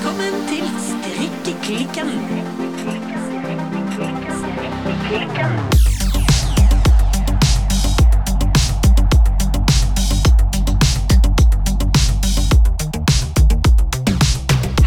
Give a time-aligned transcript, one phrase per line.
[0.00, 2.08] Velkommen til Strikkeklikken.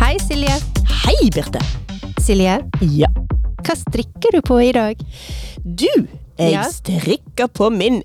[0.01, 0.55] Hei, Silje.
[1.05, 1.59] Hei, Birte.
[2.21, 3.07] Silje, Ja.
[3.63, 4.97] hva strikker du på i dag?
[5.63, 5.87] Du,
[6.37, 6.63] jeg Ja?
[6.63, 8.03] strikker på min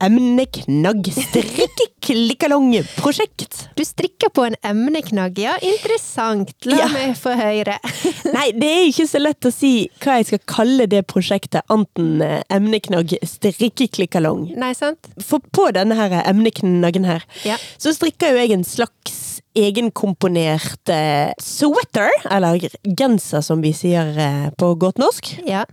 [0.00, 3.68] emneknagg strikkeklikkalong-prosjekt.
[3.76, 5.56] Du strikker på en emneknagg, ja.
[5.64, 6.52] Interessant.
[6.68, 6.86] La Ja.
[6.92, 7.78] meg få høre.
[8.36, 9.72] Nei, det er ikke så lett å si
[10.02, 14.48] hva jeg skal kalle det prosjektet, anten eh, emneknagg strikkeklikkalong.
[14.58, 14.98] Nei, sant?
[15.20, 17.56] For på denne her emneknaggen her, Ja.
[17.78, 19.14] så strikker jo jeg en slags
[19.58, 22.62] egenkomponert eh, sweater, eller
[22.98, 25.34] genser som vi sier eh, på godt norsk.
[25.48, 25.64] Ja.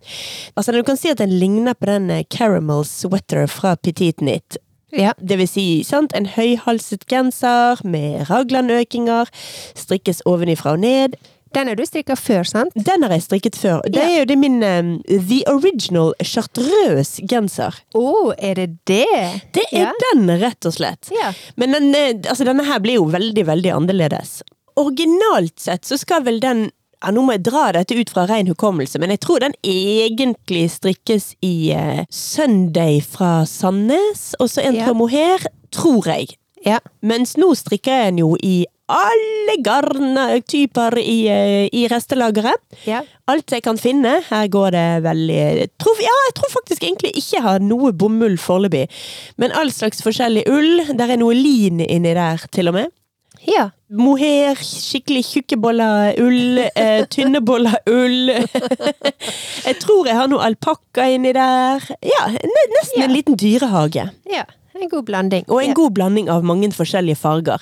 [0.56, 4.60] Altså, du kan si at den ligner på den eh, caramel sweater fra Petit Knit.
[4.96, 5.12] Ja.
[5.20, 9.32] Det vil si, sant, en høyhalset genser med raglanøkinger,
[9.76, 11.18] strikkes ovenifra og ned.
[11.56, 12.76] Den har du strikka før, sant?
[12.76, 13.82] Den har jeg strikket før.
[13.88, 14.08] Det Ja.
[14.12, 17.78] er jo det min um, The Original Chartreuse genser.
[17.96, 19.06] Å, er det det?
[19.56, 19.92] Det er ja.
[20.12, 21.10] den, rett og slett.
[21.16, 21.32] Ja.
[21.56, 24.42] Men den, eh, altså, denne her blir jo veldig, veldig annerledes.
[24.76, 26.68] Originalt sett så skal vel den
[27.04, 30.64] ja, Nå må jeg dra dette ut fra ren hukommelse, men jeg tror den egentlig
[30.74, 34.86] strikkes i uh, Sunday fra Sandnes, og så en Ja.
[34.88, 35.44] fra mohair,
[35.76, 36.34] tror jeg.
[36.66, 36.80] Ja.
[37.06, 42.62] Mens nå strikker jeg den jo i alle garntyper i, eh, i restelageret.
[42.86, 43.02] Ja.
[43.28, 44.20] Alt jeg kan finne.
[44.30, 47.92] Her går det veldig jeg tror, Ja, jeg tror faktisk egentlig ikke jeg har noe
[47.92, 48.88] bomull foreløpig.
[49.38, 50.84] Men all slags forskjellig ull.
[50.98, 52.94] Der er noe lin inni der, til og med.
[53.48, 53.72] ja.
[53.96, 58.32] Mohair, skikkelig tjukke boller ull, eh, tynne boller ull.
[59.68, 61.86] jeg tror jeg har noe alpakka inni der.
[62.02, 63.06] Ja, nesten Ja.
[63.06, 64.10] en liten dyrehage.
[64.30, 64.44] Ja.
[64.76, 65.46] En god blanding.
[65.48, 65.74] Og en ja.
[65.78, 67.62] god blanding av mange forskjellige farger.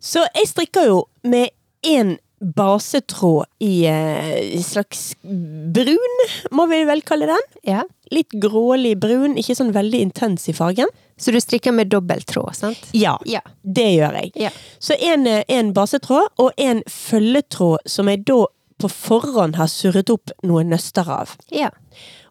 [0.00, 0.98] Så jeg strikker jo
[1.28, 1.50] med
[1.86, 6.14] én basetråd i eh, slags brun,
[6.56, 7.42] må vi vel kalle den.
[7.68, 7.82] Ja.
[8.10, 10.88] Litt grålig brun, ikke sånn veldig intens i fargen.
[11.20, 12.86] Så du strikker med dobbelttråd, sant?
[12.96, 13.42] Ja, Ja.
[13.62, 14.32] det gjør jeg.
[14.46, 14.50] Ja.
[14.80, 18.46] Så en, eh, en basetråd og en følgetråd som jeg da
[18.80, 21.36] på forhånd har surret opp noen nøster av.
[21.52, 21.68] Ja.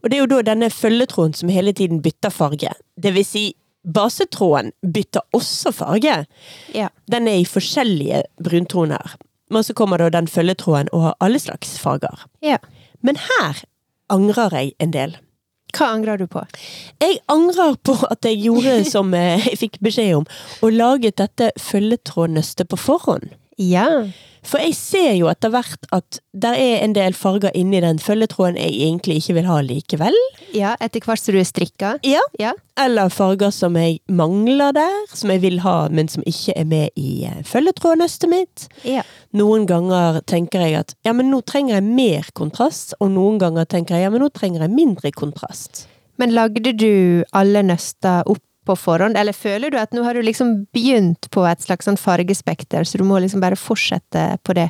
[0.02, 2.74] Og det er jo da denne følgetråden som hele tiden bytter farge.
[3.00, 3.44] Det vil si,
[3.96, 6.24] basetråden bytter også farge.
[6.76, 6.90] Ja.
[7.12, 9.16] Den er i forskjellige bruntoner.
[9.50, 12.28] Men så kommer da den følgetråden og har alle slags farger.
[12.46, 12.58] ja.
[13.02, 13.62] Men her
[14.12, 15.14] angrer jeg en del.
[15.72, 16.42] Hva angrer du på?
[17.00, 20.26] Jeg angrer på at jeg gjorde som eh, jeg fikk beskjed om,
[20.66, 23.30] og laget dette følgetrådnøstet på forhånd.
[23.60, 23.88] Ja.
[24.46, 28.58] For jeg ser jo etter hvert at det er en del farger inni den følgetråden
[28.60, 30.16] jeg egentlig ikke vil ha likevel.
[30.56, 31.92] Ja, etter hvert som du er strikka?
[32.08, 32.24] Ja.
[32.40, 32.54] Ja.
[32.80, 36.96] Eller farger som jeg mangler der, som jeg vil ha, men som ikke er med
[37.00, 38.68] i eh, følgetrådnøstet mitt.
[38.88, 39.04] Ja.
[39.36, 43.68] Noen ganger tenker jeg at ja, men nå trenger jeg mer kontrast, og noen ganger
[43.70, 45.86] tenker jeg ja, men nå trenger jeg mindre kontrast.
[46.20, 50.24] Men lagde du alle nøster opp på forhånd, eller føler du at nå har du
[50.26, 54.70] liksom begynt på et slags sånn fargespekter, så du må liksom bare fortsette på det?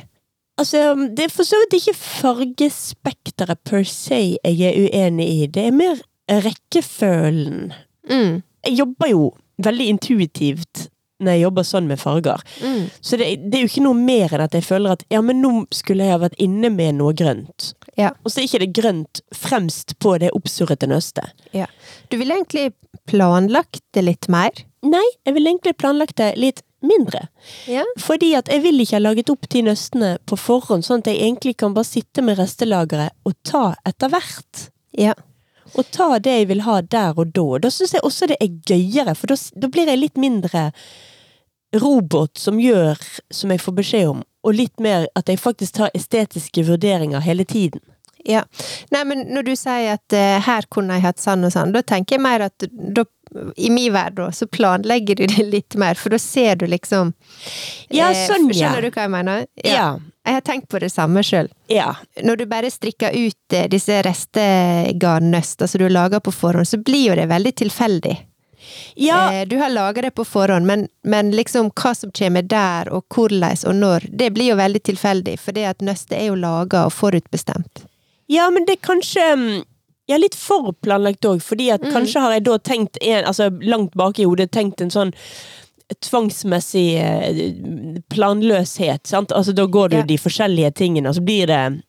[0.60, 5.68] Altså, det er for så vidt ikke fargespekteret per se jeg er uenig i, det
[5.68, 6.00] er mer
[6.30, 7.70] rekkefølgen.
[8.10, 8.40] Mm.
[8.66, 9.30] Jeg jobber jo
[9.64, 10.88] veldig intuitivt
[11.20, 12.42] når jeg jobber sånn med farger.
[12.64, 12.88] Mm.
[13.00, 15.42] Så det, det er jo ikke noe mer enn at jeg føler at ja, men
[15.44, 17.72] nå skulle jeg ha vært inne med noe grønt.
[17.98, 18.14] Ja.
[18.24, 21.36] Og så er ikke det grønt fremst på det oppsurrete nøstet.
[21.56, 21.68] ja.
[22.10, 22.72] Du ville egentlig
[23.06, 24.50] planlagt det litt mer?
[24.82, 27.26] Nei, jeg ville egentlig planlagt det litt mindre.
[27.68, 27.84] Ja.
[28.00, 31.20] Fordi at jeg vil ikke ha laget opp de nøstene på forhånd, sånn at jeg
[31.20, 34.70] egentlig kan bare sitte med restelageret og ta etter hvert.
[34.96, 35.14] Ja.
[35.74, 37.46] Og ta det jeg vil ha der og da.
[37.62, 40.70] Da syns jeg også det er gøyere, for da, blir jeg litt mindre
[41.80, 42.98] robot som gjør
[43.30, 47.46] som jeg får beskjed om, og litt mer at jeg faktisk tar estetiske vurderinger hele
[47.46, 47.82] tiden.
[48.24, 48.42] Ja.
[48.92, 51.82] Nei, men når du sier at uh, her kunne jeg hatt sånn og sånn, da
[51.86, 53.06] tenker jeg mer at da,
[53.56, 57.14] i min verden så planlegger du det litt mer, for da ser du liksom
[57.88, 58.58] Ja, eh, Skjønner ja.
[58.58, 59.46] Skjønner du hva jeg mener?
[59.62, 59.74] Ja.
[59.76, 59.90] Ja.
[60.30, 61.48] Jeg har tenkt på det samme sjøl.
[61.66, 61.88] Ja.
[62.22, 67.08] Når du bare strikker ut eh, disse restegarnnøster som du lager på forhånd, så blir
[67.08, 68.12] jo det veldig tilfeldig.
[68.94, 72.92] Ja, Eh, Du har laga det på forhånd, men, men liksom hva som kommer der,
[72.92, 76.34] og hvordan og når, det blir jo veldig tilfeldig, for det at nøstet er jo
[76.38, 77.86] laga og forutbestemt.
[78.28, 79.64] ja, men det er kanskje mm,
[80.06, 83.94] ja, litt for planlagt òg, fordi at kanskje har jeg da tenkt en, altså langt
[83.98, 85.10] bak i hodet tenkt en sånn
[86.00, 89.32] tvangsmessig eh, planløshet, sant.
[89.32, 90.02] Altså da går du Ja.
[90.06, 91.82] de forskjellige tingene, og så blir det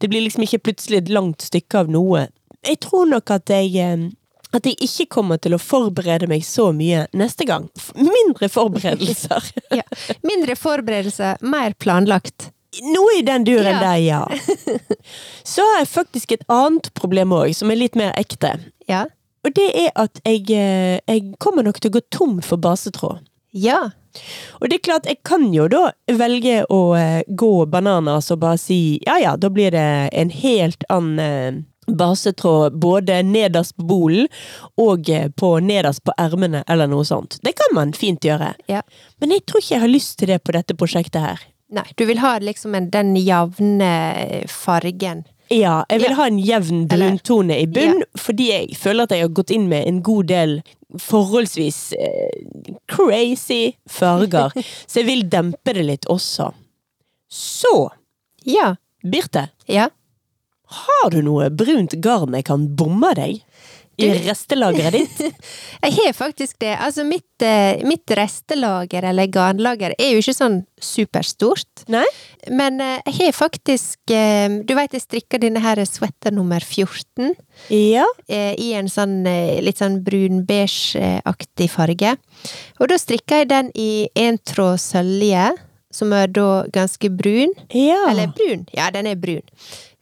[0.00, 2.28] Det blir liksom ikke plutselig et langt stykke av noe.
[2.66, 4.08] Jeg tror nok at jeg eh,
[4.52, 7.68] at jeg ikke kommer til å forberede meg så mye neste gang.
[7.94, 9.52] Mindre forberedelser.
[9.76, 9.82] Ja.
[10.24, 12.48] Mindre forberedelse, mer planlagt.
[12.82, 13.80] Noe i den duren Ja.
[13.80, 14.22] der, ja.
[15.44, 18.54] Så har jeg faktisk et annet problem òg, som er litt mer ekte.
[18.88, 19.04] Ja.
[19.44, 23.20] Og det er at jeg, eh, jeg kommer nok til å gå tom for basetråd.
[23.52, 23.90] Ja.
[24.60, 28.58] Og det er klart, jeg kan jo da velge å eh, gå bananas og bare
[28.58, 34.26] si ja ja, da blir det en helt annen eh, basetråd både nederst på bolen
[34.76, 37.38] og eh, på nederst på ermene eller noe sånt.
[37.46, 38.52] Det kan man fint gjøre.
[38.68, 38.82] Ja.
[39.20, 41.46] Men jeg tror ikke jeg har lyst til det på dette prosjektet her.
[41.72, 43.88] Nei, du vil ha liksom en, den jevne
[44.48, 45.24] fargen.
[45.52, 46.16] Ja, jeg vil Ja.
[46.18, 49.86] ha en jevn bruntone i bunn, fordi jeg føler at jeg har gått inn med
[49.88, 50.58] en god del
[50.96, 54.52] forholdsvis eh, crazy farger.
[54.86, 56.52] så jeg vil dempe det litt også.
[57.28, 57.90] Så,
[58.48, 58.76] Ja.
[59.04, 59.88] Birte, Ja.
[60.68, 63.42] har du noe brunt garn jeg kan bomme deg?
[63.98, 65.20] I restelageret ditt?
[65.82, 66.74] Jeg har faktisk det.
[66.78, 71.84] Altså, mitt, eh, mitt restelager, eller garnlager, er jo ikke sånn superstort.
[71.90, 72.04] Nei?
[72.54, 77.32] Men eh, jeg har faktisk eh, Du veit jeg strikka denne her sweater nummer 14
[77.74, 78.04] Ja.
[78.30, 79.24] i en sånn
[79.64, 82.14] litt sånn brun-beige-aktig farge.
[82.78, 85.50] Og da strikka jeg den i en tråd sølje,
[85.90, 87.54] som er da ganske brun.
[87.74, 88.04] Ja.
[88.10, 88.66] Eller brun.
[88.76, 89.42] Ja, den er brun.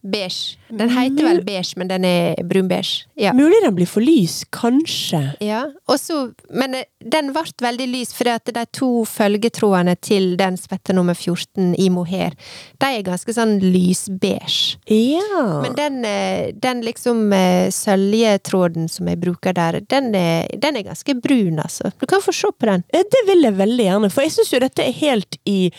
[0.07, 0.57] Beige.
[0.69, 3.07] Den heter vel beige, men den er brun-beige.
[3.19, 3.33] Ja.
[3.35, 5.21] Mulig den blir for lys, kanskje.
[5.43, 10.95] Ja, Også, men eh, den ble veldig lys, at de to følgetrådene til den svette
[10.97, 12.35] nummer 14 i mohair,
[12.83, 14.79] de er ganske sånn lysbeige.
[14.91, 15.45] Ja.
[15.63, 20.89] Men den, eh, den liksom eh, søljetråden som jeg bruker der, den er, den er
[20.91, 21.93] ganske brun, altså.
[22.01, 22.85] Du kan få se på den.
[22.91, 25.71] Det vil jeg veldig gjerne, for jeg syns jo dette er helt i,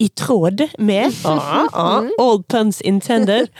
[0.00, 3.50] i tråd med ah, ah, All puns intended.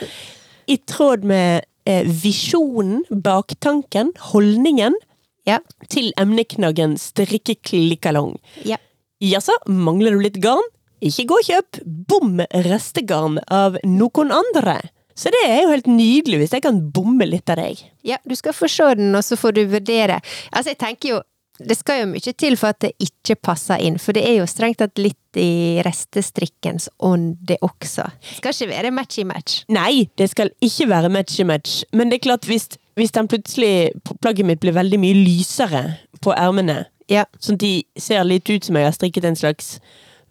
[0.67, 4.97] I tråd med eh, visjonen, baktanken, holdningen
[5.45, 5.59] Ja.
[5.89, 8.35] til emneknaggen strikkeklikkalong.
[8.65, 8.77] Ja.
[9.21, 10.65] Jaså, mangler du litt garn?
[11.01, 11.79] Ikke gå og kjøp
[12.09, 14.79] bom restegarn av noen andre.
[15.17, 17.81] Så det er jo helt nydelig hvis jeg kan bomme litt av deg.
[18.05, 20.19] Ja, du skal få se den, og så får du vurdere.
[20.53, 21.19] Altså, jeg tenker jo
[21.67, 24.47] det skal jo mye til for at det ikke passer inn, for det er jo
[24.49, 28.07] strengt tatt litt i restestrikkens ånd, det også.
[28.19, 29.61] Det skal ikke være matchy-match.
[29.71, 32.67] Nei, det skal ikke være matchy-match, men det er klart hvis,
[32.99, 33.91] hvis den plutselig
[34.21, 35.83] plagget mitt blir veldig mye lysere
[36.21, 37.25] på ermene, Ja.
[37.43, 39.79] sånn at de ser litt ut som jeg har strikket en slags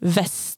[0.01, 0.50] vest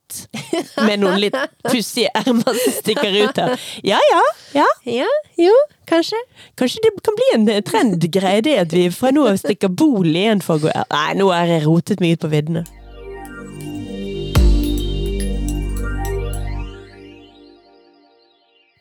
[0.88, 1.38] med noen litt
[1.68, 3.56] pussige ermer som stikker ut her.
[3.86, 4.22] Ja ja,
[4.58, 4.68] ja.
[5.00, 5.54] ja, jo,
[5.90, 6.20] kanskje.
[6.60, 10.08] Kanskje det kan bli en eh, trendgreie, det at vi fra nå av stikker bol
[10.12, 12.66] igjen for å gå Nei, nå har jeg rotet meg ut på viddene.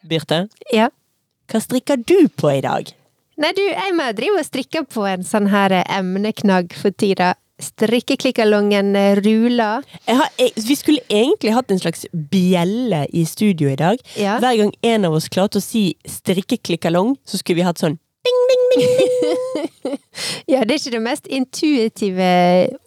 [0.02, 0.88] Birte, Ja.
[1.48, 2.90] hva strikker du på i dag?
[3.38, 7.34] Nei, du, jeg må drive og strikke på en sånn her emneknagg for tida.
[7.62, 9.86] Strikkeklikkalongen eh, ruler.
[10.08, 14.02] Har, jeg, vi skulle egentlig hatt en slags bjelle i studio i dag.
[14.18, 14.38] Ja.
[14.42, 18.42] Hver gang en av oss klarte å si strikkeklikkalong, så skulle vi hatt sånn ding,
[18.50, 19.98] ding, ding, ding.
[20.52, 22.28] Ja, det er ikke det mest intuitive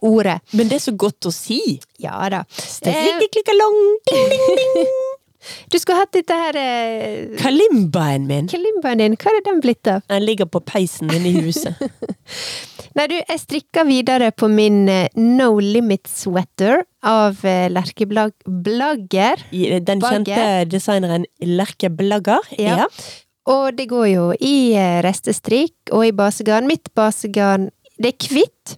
[0.05, 0.37] ordet.
[0.53, 1.59] Men det er så godt å si.
[2.01, 2.43] Ja da.
[2.55, 3.81] Strikkeklikkalong,
[4.11, 4.95] ding, ding, ding.
[5.71, 8.47] du skulle hatt dette her eh, Kalimbaen min.
[8.51, 10.05] Kalimbaen din, hva er den blitt av?
[10.11, 11.79] Den ligger på peisen min i huset.
[12.95, 19.43] Nei, du, jeg strikker videre på min eh, No Limit Sweater av eh, Lerke Blagger.
[19.51, 20.23] Den Bagge.
[20.23, 22.45] kjente designeren Lerke Blagger.
[22.55, 22.87] Ja.
[23.51, 26.69] Og det går jo i eh, restestrikk og i basegarn.
[26.71, 27.69] Mitt basegarn
[28.01, 28.73] det er hvitt,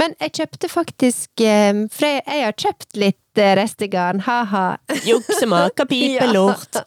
[0.00, 4.64] men jeg kjøpte faktisk eh, For jeg, jeg har kjøpt litt eh, restegarn, ha-ha.
[5.06, 6.82] Juksemaker, pipelort.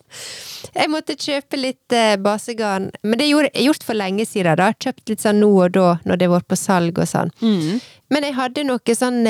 [0.73, 4.59] Jeg måtte kjøpe litt eh, basegarn, men det er gjort for lenge siden.
[4.61, 4.69] da.
[4.77, 7.33] Kjøpt litt sånn nå og da, når det har vært på salg og sånn.
[7.41, 7.81] Mm.
[8.13, 9.21] Men jeg hadde noe sånn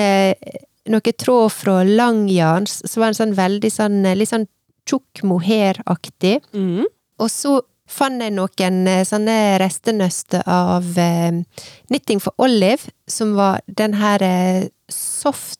[0.92, 4.50] Noe tråd fra langjarns, som var en sånn veldig sånn litt sånn
[4.84, 6.42] tjukk mohair-aktig.
[6.52, 6.90] Mm.
[7.24, 7.62] Og så
[7.94, 11.42] fant jeg noen eh, sånne restenøster av eh,
[11.90, 15.60] Knitting for Olive, som var den her eh, soft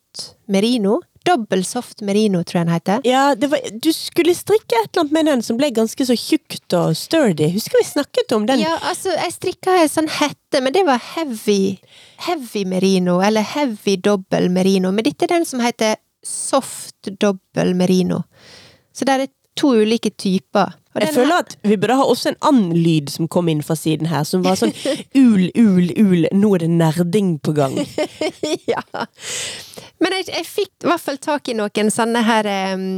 [0.50, 1.00] merino.
[1.24, 3.04] Dobbel soft merino, tror jeg den heter.
[3.08, 6.16] Ja, det var, du skulle strikke et eller annet med den som ble ganske så
[6.20, 7.48] tjukt og sturdy.
[7.54, 8.60] Husker vi snakket om den?
[8.60, 11.78] Ja, altså, jeg strikka ei sånn hette, men det var heavy,
[12.26, 14.92] heavy merino, eller heavy dobbel merino.
[14.92, 18.20] Men dette er den som heter soft dobbel merino.
[18.92, 20.76] Så det er to ulike typer.
[21.02, 24.06] Jeg føler at vi burde ha også en annen lyd som kom inn fra siden
[24.10, 24.74] her, som var sånn
[25.24, 27.80] ul, ul, ul, nå er det nerding på gang.
[28.72, 28.84] ja.
[30.02, 32.88] Men jeg, jeg fikk i hvert fall tak i noen sånne her um,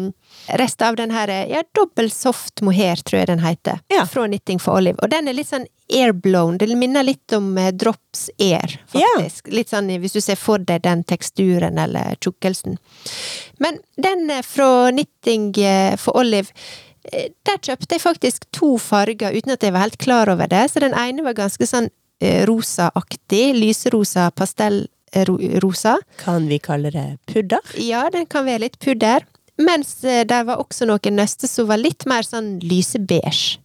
[0.46, 3.80] Rest av den her ja, dobbel soft mohair, tror jeg den heter.
[3.90, 4.04] Ja.
[4.06, 5.00] Fra Knitting for Olive.
[5.02, 6.58] Og den er litt sånn airblown.
[6.60, 9.50] Det minner litt om eh, Drops Air, faktisk.
[9.50, 12.78] Litt sånn hvis du ser for deg den teksturen eller tjukkelsen.
[13.62, 16.54] Men den eh, fra Knitting eh, for Olive
[17.46, 20.64] der kjøpte jeg faktisk to farger uten at jeg var helt klar over det.
[20.72, 21.88] Så den ene var ganske sånn
[22.20, 23.44] eh, rosaaktig.
[23.58, 25.96] Lyserosa pastellrosa.
[26.22, 27.76] Kan vi kalle det pudder?
[27.80, 29.26] Ja, den kan være litt pudder.
[29.56, 33.62] Mens det der var også noen nøster som var litt mer sånn lysebeige.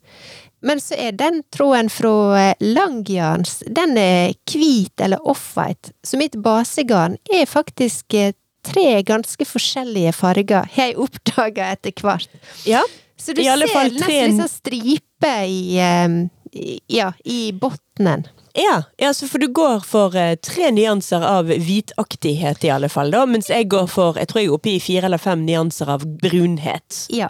[0.61, 5.89] Men så er den tråden fra langjans, den er hvit eller off-white.
[6.05, 12.29] Så mitt basegarn er faktisk eh, tre ganske forskjellige farger, har jeg oppdaga etter hvert.
[12.69, 12.83] Ja.
[13.21, 16.21] Så du ser nesten litt sånn stripe i, eh,
[16.57, 18.25] i Ja, i bunnen.
[18.57, 23.13] Ja, ja så for du går for eh, tre nyanser av hvitaktighet, i alle fall,
[23.13, 25.93] da, mens jeg går for jeg tror jeg er oppe i fire eller fem nyanser
[25.93, 27.05] av brunhet.
[27.13, 27.29] Ja.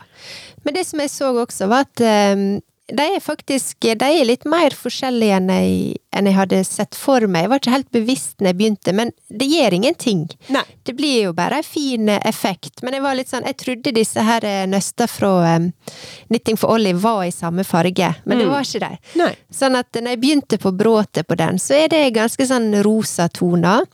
[0.66, 2.48] Men det som jeg så også, var at eh,
[2.98, 7.26] de er faktisk de er litt mer forskjellige enn jeg, enn jeg hadde sett for
[7.28, 7.46] meg.
[7.46, 10.26] Jeg var ikke helt bevisst når jeg begynte, men det gjør ingenting.
[10.54, 10.64] Nei.
[10.84, 12.84] Det blir jo bare en fin eh, effekt.
[12.84, 15.70] Men jeg var litt sånn, jeg trodde disse her nøsta nøster fra um,
[16.28, 18.52] Knitting for Ollie var i samme farge, men det Mm.
[18.52, 18.98] var ikke de.
[19.20, 19.32] Nei.
[19.54, 23.28] Sånn at når jeg begynte på bråtet på den, så er det ganske sånn rosa
[23.30, 23.86] toner.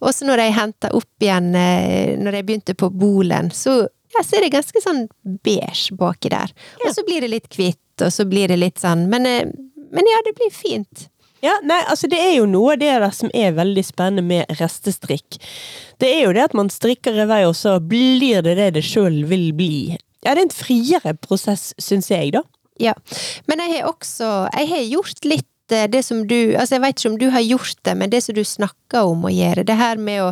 [0.00, 4.24] Og så når jeg henta opp igjen, eh, når jeg begynte på bolen, så, ja,
[4.26, 5.04] så er det ganske sånn
[5.44, 6.52] beige baki der.
[6.84, 9.50] Og så blir det litt hvitt, og så blir det litt sånn, men, eh,
[9.90, 11.08] men ja, det blir fint.
[11.40, 14.58] Ja, nei, altså det er jo noe av det der som er veldig spennende med
[14.60, 15.38] restestrikk.
[16.00, 18.84] Det er jo det at man strikker i vei, og så blir det det det
[18.84, 19.96] sjøl vil bli.
[20.20, 22.44] Ja, det er en friere prosess, syns jeg, da.
[22.80, 22.92] Ja.
[23.48, 27.00] Men jeg har også, jeg har gjort litt eh, det som du, altså jeg vet
[27.00, 29.76] ikke om du har gjort det, men det som du snakker om å gjøre, det
[29.80, 30.30] her med å,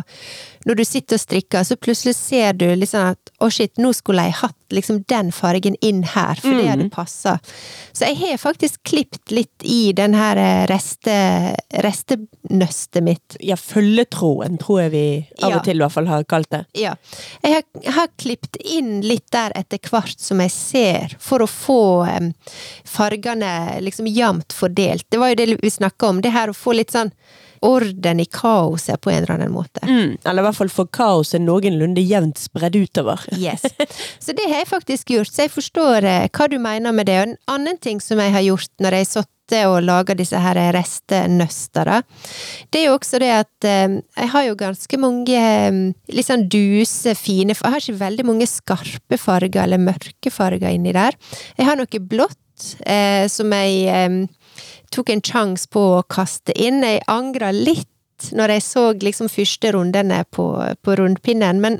[0.69, 4.27] når du sitter og strikker, så plutselig ser du liksom at, å shit, nå skulle
[4.27, 7.53] jeg hatt liksom den fargen inn her, for det hadde passet.
[7.89, 11.15] Så jeg har faktisk klipt litt i den her eh, reste,
[11.81, 13.39] restenøstet mitt.
[13.41, 15.03] Ja, følgetråden tror jeg vi
[15.41, 15.57] av Ja.
[15.57, 16.61] og til i hvert fall har kalt det.
[16.77, 16.93] Ja.
[17.41, 17.65] Jeg har,
[17.97, 22.31] har klipt inn litt der etter hvert som jeg ser, for å få um,
[22.85, 25.09] fargene liksom jevnt fordelt.
[25.09, 27.09] Det var jo det vi snakka om, det her å få litt sånn
[27.65, 29.81] orden i kaoset på en eller annen måte.
[29.85, 33.25] Mm, eller i hvert fall få kaoset noenlunde jevnt spredd utover.
[33.37, 33.65] Yes.
[34.23, 37.19] Så det har jeg faktisk gjort, så jeg forstår eh, hva du mener med det.
[37.19, 39.35] Og en annen ting som jeg har gjort når jeg satt
[39.65, 41.89] og laga disse her restenøster,
[42.69, 45.79] det er jo også det at eh, jeg har jo ganske mange eh,
[46.13, 50.93] litt sånn duse, fine Jeg har ikke veldig mange skarpe farger eller mørke farger inni
[50.93, 51.17] der.
[51.57, 54.29] Jeg har noe blått eh, som jeg
[54.93, 56.83] tok en sjanse på å kaste inn.
[56.85, 57.87] Jeg angra litt
[58.35, 60.45] når jeg så liksom første rundene på,
[60.83, 61.79] på rundpinnen, men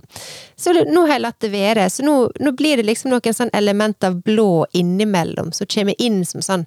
[0.56, 1.90] så nå har jeg latt det være.
[1.92, 6.24] Så nå, nå blir det liksom noen sånn element av blå innimellom, som kommer inn
[6.28, 6.66] som sånn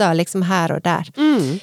[0.00, 1.08] spetter liksom her og der.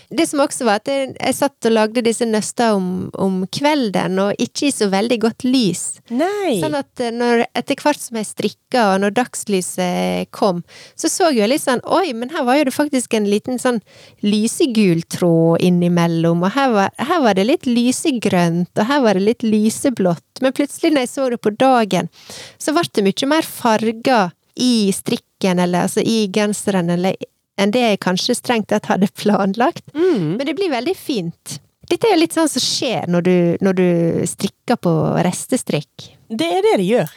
[0.10, 4.20] Det som også var at jeg, jeg satt og lagde disse nøster om, om kvelden,
[4.20, 6.00] og ikke i så veldig godt lys.
[6.10, 6.60] Nei!
[6.62, 10.64] Sånn at eh, når, etter hvert som jeg strikka, og når dagslyset kom,
[10.96, 13.80] så så jeg litt sånn Oi, men her var jo det faktisk en liten sånn
[14.26, 19.28] lysegul tråd innimellom, og her var, her var det litt lysegrønt, og her var det
[19.28, 20.42] litt lyseblått.
[20.44, 22.12] Men plutselig, når jeg så det på dagen,
[22.62, 27.18] så ble det mye mer farger i strikken, eller altså i genseren, eller
[27.58, 29.86] enn det jeg kanskje strengt tatt hadde planlagt.
[30.38, 31.60] Men det blir veldig fint.
[31.88, 33.88] Dette er jo litt sånn som skjer når du, når du
[34.28, 34.92] strikker på
[35.24, 36.12] restestrikk.
[36.28, 37.16] Det er det det gjør.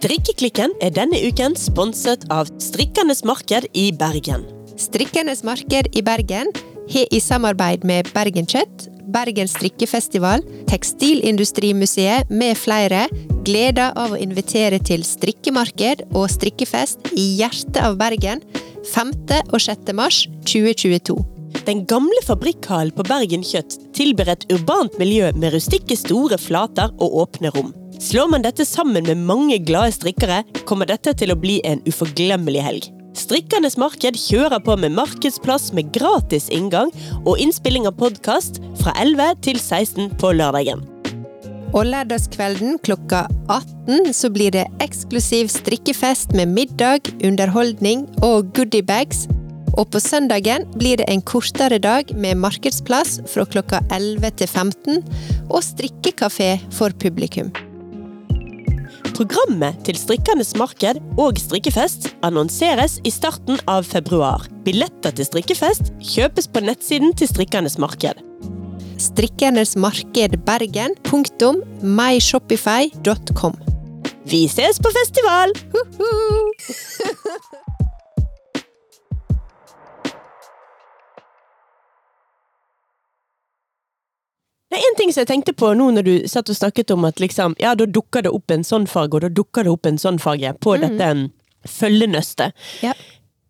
[0.00, 4.46] Strikkeklikken er denne uken sponset av Strikkernes Marked i Bergen.
[4.80, 6.48] Strikkernes marked i Bergen
[6.88, 13.06] har i samarbeid med Bergen Kjøtt, Bergen strikkefestival, Tekstilindustrimuseet med flere
[13.46, 18.42] gleda av å invitere til strikkemarked og strikkefest i hjertet av Bergen
[18.94, 19.12] 5.
[19.50, 19.92] og 6.
[19.96, 21.18] mars 2022.
[21.66, 27.18] Den gamle fabrikkhallen på Bergen Kjøtt tilber et urbant miljø med rustikke store flater og
[27.24, 27.74] åpne rom.
[28.00, 32.64] Slår man dette sammen med mange glade strikkere, kommer dette til å bli en uforglemmelig
[32.64, 32.88] helg.
[33.18, 36.92] Strikkernes marked kjører på med markedsplass med gratis inngang
[37.24, 40.84] og innspilling av podkast fra 11 til 16 på lørdagen.
[41.70, 49.26] Og lørdagskvelden klokka 18 så blir det eksklusiv strikkefest med middag, underholdning og goodiebags.
[49.78, 55.02] Og på søndagen blir det en kortere dag med markedsplass fra klokka 11 til 15
[55.48, 57.54] og strikkekafé for publikum.
[59.20, 64.46] Programmet til Strikkernes marked og strikkefest annonseres i starten av februar.
[64.64, 68.16] Billetter til strikkefest kjøpes på nettsiden til Strikkernes marked.
[68.96, 70.96] strikkernes marked Bergen
[71.82, 73.54] myshopify.com.
[74.24, 75.52] Vi ses på festival!
[84.70, 87.06] Det er en ting som jeg tenkte på nå når du satt og snakket om
[87.08, 89.88] at liksom, ja, da dukker det opp en sånn farge, og da dukker det opp
[89.90, 91.24] en sånn farge på dette um,
[91.66, 92.54] følgenøstet.
[92.86, 92.94] Ja.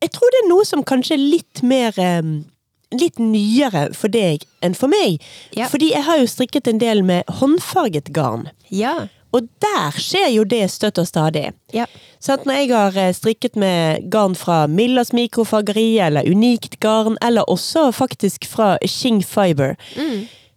[0.00, 2.40] Jeg tror det er noe som kanskje er litt mer um,
[2.90, 5.20] Litt nyere for deg enn for meg.
[5.54, 5.68] Ja.
[5.70, 8.48] Fordi jeg har jo strikket en del med håndfarget garn.
[8.66, 9.04] Ja.
[9.30, 11.52] Og der skjer jo det støtt og stadig.
[11.70, 11.86] Ja.
[12.18, 17.46] Sant, når jeg har eh, strikket med garn fra Millas mikrofargeri, eller Unikt garn, eller
[17.46, 19.76] også faktisk fra Shing Fiber,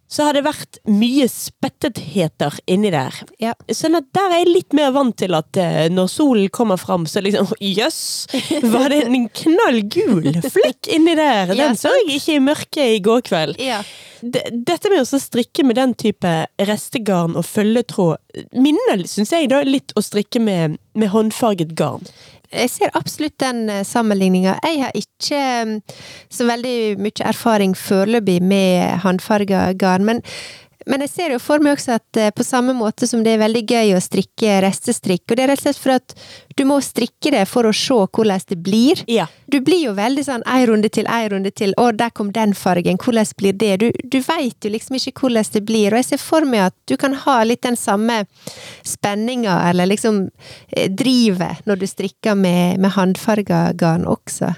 [0.08, 3.16] så har det vært mye spettetheter inni der.
[3.42, 3.54] Ja.
[3.72, 7.06] Sånn at der er jeg litt mer vant til at eh, når solen kommer fram,
[7.10, 8.00] så liksom Jøss!
[8.70, 11.54] var det en knallgul flekk inni der?
[11.54, 13.62] Ja, Den så jeg ikke i mørket i går kveld.
[13.62, 13.80] Ja.
[14.24, 16.30] Dette med å strikke med den type
[16.68, 22.06] restegarn og følgetråd minner, syns jeg, da litt å strikke med, med håndfarget garn.
[22.52, 24.58] Jeg ser absolutt den eh, sammenligninga.
[24.64, 25.80] Jeg har ikke mm,
[26.30, 30.22] så veldig mye erfaring foreløpig med håndfarga garn, men,
[30.90, 33.42] men jeg ser jo for meg også at eh, på samme måte som det er
[33.42, 36.14] veldig gøy å strikke restestrikk, og det er rett og slett for at
[36.54, 39.00] du må strikke det for å se hvordan det blir.
[39.10, 39.26] Ja.
[39.50, 42.54] Du blir jo veldig sånn ei runde til, ei runde til, å, der kom den
[42.58, 43.72] fargen, hvordan blir det?
[43.82, 46.76] Du, du veit jo liksom ikke hvordan det blir, og jeg ser for meg at
[46.90, 48.22] du kan ha litt den samme
[48.86, 50.26] spenninga, eller liksom
[50.76, 54.52] eh, drivet, når du strikker med, med håndfarga garn også.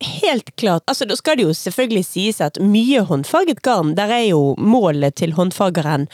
[0.00, 0.82] Helt klart.
[0.88, 5.18] Altså, da skal det jo selvfølgelig sies at mye håndfarget garn, der er jo målet
[5.20, 6.06] til håndfargeren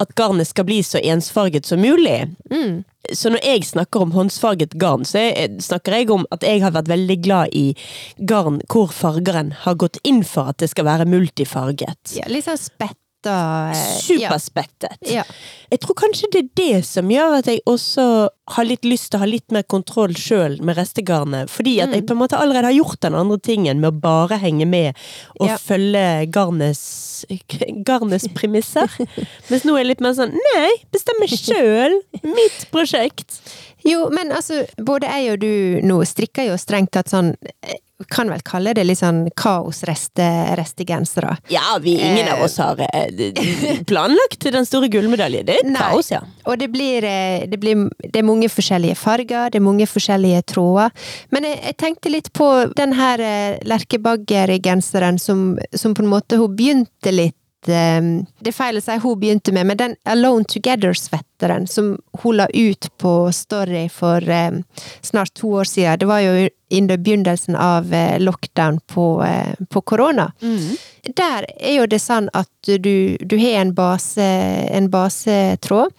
[0.00, 2.18] at garnet skal bli så ensfarget som mulig.
[2.52, 2.82] Mm.
[3.16, 6.70] Så når jeg snakker om håndfarget garn, så er- snakker jeg om at jeg har
[6.76, 7.74] vært veldig glad i
[8.28, 12.12] garn hvor fargeren har gått inn for at det skal være multifarget.
[12.20, 12.94] Ja, litt sånn spetta
[13.26, 14.96] eh, Superspettet.
[15.06, 15.24] Ja.
[15.70, 18.04] Jeg tror kanskje det er det som gjør at jeg også
[18.56, 21.50] har litt lyst til å ha litt mer kontroll sjøl med restegarnet.
[21.52, 21.94] Fordi at Mm.
[21.94, 24.94] jeg på en måte allerede har gjort den andre tingen med å bare henge med
[25.40, 25.56] og Ja.
[25.56, 27.24] følge garnets,
[27.84, 28.88] garnets premisser.
[29.50, 32.00] Mens nå er jeg litt mer sånn nei, bestemme sjøl!
[32.24, 33.40] Mitt prosjekt!
[33.84, 37.34] Jo, men altså, både jeg og du nå strikker jo strengt tatt sånn
[38.10, 41.36] Kan vel kalle det litt sånn kaos-restegensere.
[41.52, 45.46] Ja, vi, ingen av oss har eh, planlagt den store gullmedaljen.
[45.46, 46.22] Det er kaos, ja.
[46.46, 50.42] Og det blir, eh, det blir Det er mange forskjellige farger, det er mange forskjellige
[50.54, 50.90] tråder.
[51.30, 56.38] Men jeg, jeg tenkte litt på den her eh, Lerkebagger-genseren som, som på en måte
[56.40, 57.38] Hun begynte litt eh,
[58.40, 61.92] Det er feil å si hun begynte med, men den Alone Together-svetteren som
[62.22, 64.62] hun la ut på Story for eh,
[65.04, 69.80] snart to år siden, det var jo under begynnelsen av eh, lockdown på, eh, på
[69.80, 70.30] korona.
[71.16, 74.24] Der er jo det sånn at du, du har en base,
[74.70, 75.92] en basetråd,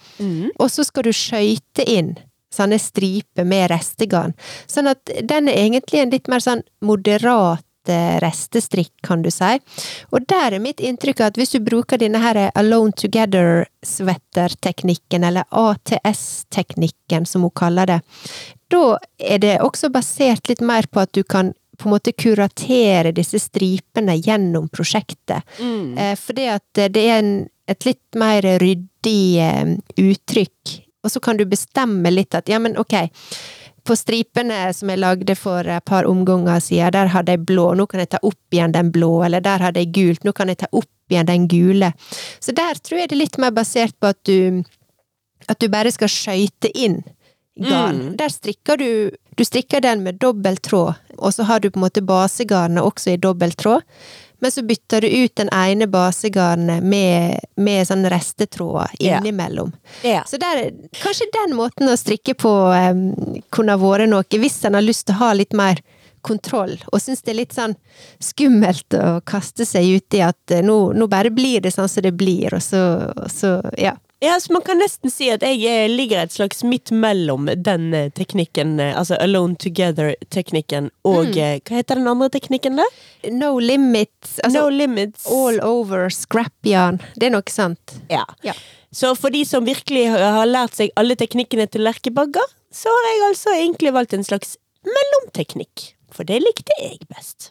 [0.58, 2.14] og så skal du skøyte inn
[2.52, 4.34] sånne striper med restegarn.
[4.68, 9.58] Sånn at den er egentlig en litt mer sånn moderat eh, restestrikk, kan du si.
[10.12, 17.26] Og der er mitt inntrykk at hvis du bruker denne her Alone Together-sweater-teknikken, eller ATS-teknikken
[17.26, 18.00] som hun kaller det,
[18.72, 23.12] da er det også basert litt mer på at du kan på en måte kuratere
[23.16, 25.42] disse stripene gjennom prosjektet.
[25.58, 26.16] Mm.
[26.16, 31.36] fordi at eh, det er en, et litt mer ryddig eh, uttrykk, og så kan
[31.36, 32.94] du bestemme litt at ja, men ok,
[33.84, 37.86] på stripene som jeg lagde for et par omganger siden, der hadde jeg blå, nå
[37.90, 40.62] kan jeg ta opp igjen den blå, eller der hadde jeg gult, nå kan jeg
[40.62, 41.92] ta opp igjen den gule.
[42.40, 44.62] Så der tror jeg det er litt mer basert på at du
[45.50, 47.00] at du bare skal skøyte inn
[47.58, 48.14] garn.
[48.16, 51.86] Der strikker du Du strikker den med dobbel tråd, og så har du på en
[51.86, 53.80] måte basegarnet også i dobbel tråd.
[54.42, 59.22] Men så bytter du ut den ene basegarnet med, med sånn restetråder innimellom.
[59.22, 59.72] innimellom.
[60.02, 60.26] Yeah.
[60.26, 63.04] Så der, kanskje den måten å strikke på um,
[63.54, 65.78] kunne vært noe, hvis en har lyst til å ha litt mer
[66.26, 67.74] kontroll, og syns det er litt sånn
[68.22, 72.02] skummelt å kaste seg ut i at eh, nå, nå bare blir det sånn som
[72.02, 72.82] det blir, og så,
[73.14, 73.94] og så ja.
[74.22, 77.88] Ja, så Man kan nesten si at jeg eh, ligger et slags midt mellom den
[77.90, 81.64] eh, teknikken, eh, altså Alone Together-teknikken, og mm.
[81.66, 82.92] hva heter den andre teknikken der?
[83.34, 85.26] No limits, altså no limits.
[85.26, 87.00] all over scrap-yarn.
[87.18, 87.96] Det er noe sant.
[88.12, 88.22] Ja.
[88.46, 88.54] Ja.
[88.94, 93.10] Så for de som virkelig har lært seg alle teknikkene til Lerke Bagger, så har
[93.10, 94.54] jeg altså egentlig valgt en slags
[94.86, 95.96] mellomteknikk.
[96.14, 97.50] For det likte jeg best.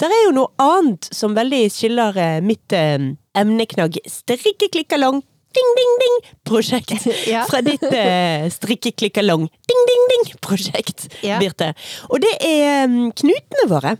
[0.00, 2.98] Det er jo noe annet som veldig skiller eh, mitt eh,
[3.38, 5.20] emneknagg strikkeklikkalong
[5.54, 7.44] ding, ding, ding-prosjekt Ja.
[7.46, 11.38] fra ditt eh, strikkeklikkalong ding, ding, ding-prosjekt, Ja.
[11.42, 11.72] Birte.
[12.10, 13.94] Og det er mm, knutene våre.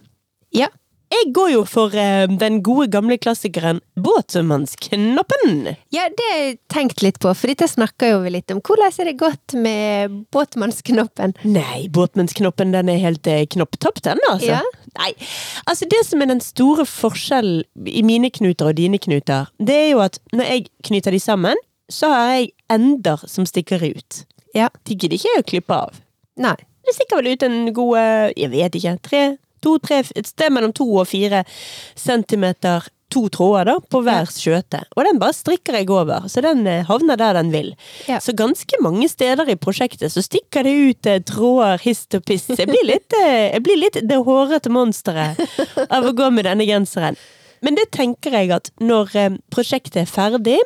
[0.54, 0.66] Ja.
[1.14, 5.68] Jeg går jo for eh, den gode gamle klassikeren Båtmannsknoppen.
[5.94, 8.62] Ja, det har jeg tenkt litt på, for dette snakker jo vi litt om.
[8.64, 11.37] Hvordan er det gått med båtmannsknoppen?
[11.46, 14.57] Nei, båtmannsknoppen den er helt eh, knopptopp, den, altså.
[14.57, 14.90] Ja.
[14.98, 15.12] Nei,
[15.70, 19.88] altså det som er den store forskjellen i mine knuter og dine knuter, det er
[19.92, 24.24] jo at når jeg knyter de sammen, så har jeg ender som stikker ut.
[24.57, 24.72] Ja.
[24.88, 26.05] De gidder ikke jeg å klippe av.
[26.40, 26.57] Nei.
[26.85, 29.20] Det stikker vel ut en god, jeg vet ikke, tre,
[29.64, 31.44] to, tre, et sted mellom to og fire
[31.96, 34.81] centimeter, to tråder da, på hver skjøte.
[34.96, 37.72] Og den bare strikker jeg over, så den eh, havner der den vil.
[38.11, 38.18] Ja.
[38.22, 42.48] Så ganske mange steder i prosjektet så stikker det ut eh, tråder hist og piss.
[42.50, 45.40] Jeg blir litt, eh, jeg blir litt det hårete monsteret
[45.88, 47.18] av å gå med denne genseren.
[47.64, 50.59] Men det tenker jeg at når prosjektet er ferdig,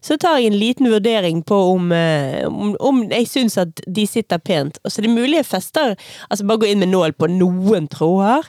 [0.00, 4.06] så tar jeg en liten vurdering på om, eh, om, om jeg syns at de
[4.06, 4.78] sitter pent.
[4.84, 5.96] Og så er det mulig jeg fester
[6.30, 8.46] Altså bare gå inn med nål på noen tråder,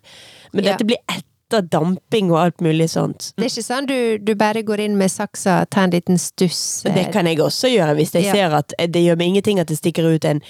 [0.53, 0.71] men Ja.
[0.73, 3.31] dette blir etter damping og alt mulig sånt.
[3.35, 6.83] Det er ikke sånn du, du bare går inn med saksa, tar en liten stuss.
[6.85, 8.31] Det kan jeg også gjøre, hvis jeg Ja.
[8.33, 10.41] ser at eh, det gjør meg ingenting at det stikker ut en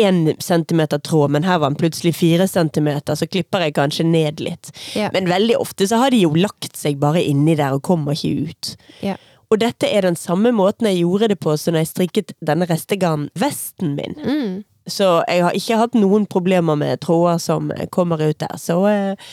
[0.00, 4.40] én centimeter tråd, men her var den plutselig fire centimeter, så klipper jeg kanskje ned
[4.40, 4.70] litt.
[4.96, 5.10] Ja.
[5.12, 8.48] Men veldig ofte så har de jo lagt seg bare inni der og kommer ikke
[8.48, 8.76] ut.
[9.02, 9.16] Ja.
[9.48, 12.68] Og dette er den samme måten jeg gjorde det på som når jeg strikket denne
[12.68, 14.18] restegarnvesten min.
[14.20, 14.58] Mm.
[14.88, 18.56] Så jeg har ikke hatt noen problemer med tråder som kommer ut der.
[18.60, 19.32] Så uh,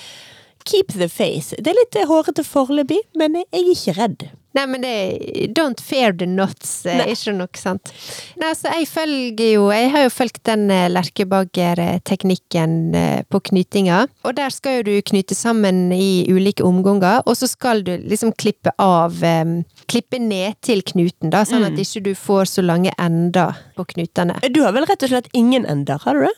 [0.67, 1.55] keep the face.
[1.59, 4.27] Det er litt eh, hårete foreløpig, men jeg er ikke redd.
[4.55, 7.07] Nei, men det er Don't fear the nuts, er Nei.
[7.13, 7.91] ikke nok sant?
[8.39, 14.07] Nei, altså, jeg følger jo Jeg har jo fulgt den lerkebaggerteknikken eh, på knytinga.
[14.25, 18.31] Og der skal jo du knyte sammen i ulike omganger, og så skal du liksom
[18.39, 22.89] klippe av um, Klippe ned til knuten, da, sånn at ikke du får så lange
[23.01, 24.33] ender på knutene.
[24.49, 26.33] Du har vel rett og slett ingen ender, har du det?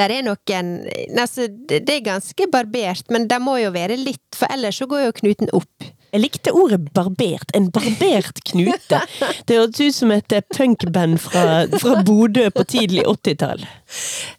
[0.00, 0.66] Der er noen
[1.16, 5.00] Altså, det er ganske barbert, men det må jo være litt, for ellers så går
[5.06, 5.74] jo knuten opp.
[6.16, 7.50] Jeg likte ordet barbert.
[7.56, 9.00] En barbert knute.
[9.44, 13.66] Det hørtes ut som et eh, punkband fra, fra Bodø på tidlig 80-tall.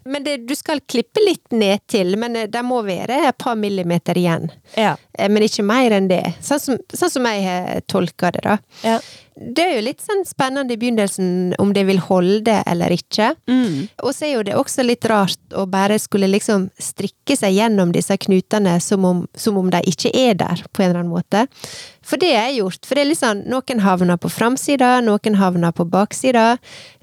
[0.10, 3.56] Men det, du skal klippe litt ned til, men eh, det må være et par
[3.60, 4.50] millimeter igjen.
[4.74, 4.96] Ja.
[5.14, 6.24] Eh, Men ikke mer enn det.
[6.42, 8.58] Sånn som, sånn som jeg har tolka det, da.
[8.82, 8.98] ja.
[9.38, 13.36] Det er jo litt sånn spennende i begynnelsen om det vil holde eller ikke.
[13.46, 13.86] Mm.
[14.02, 17.94] Og så er jo det også litt rart å bare skulle liksom strikke seg gjennom
[17.94, 21.46] disse knutene som om, som om de ikke er der, på en eller annen måte.
[22.08, 22.82] For det er gjort.
[22.88, 26.48] For det er litt sånn, noen havner på framsida, noen havner på baksida.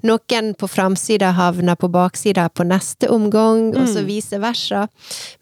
[0.05, 4.87] Noen på framsida havner på baksida på neste omgang, og så vice versa.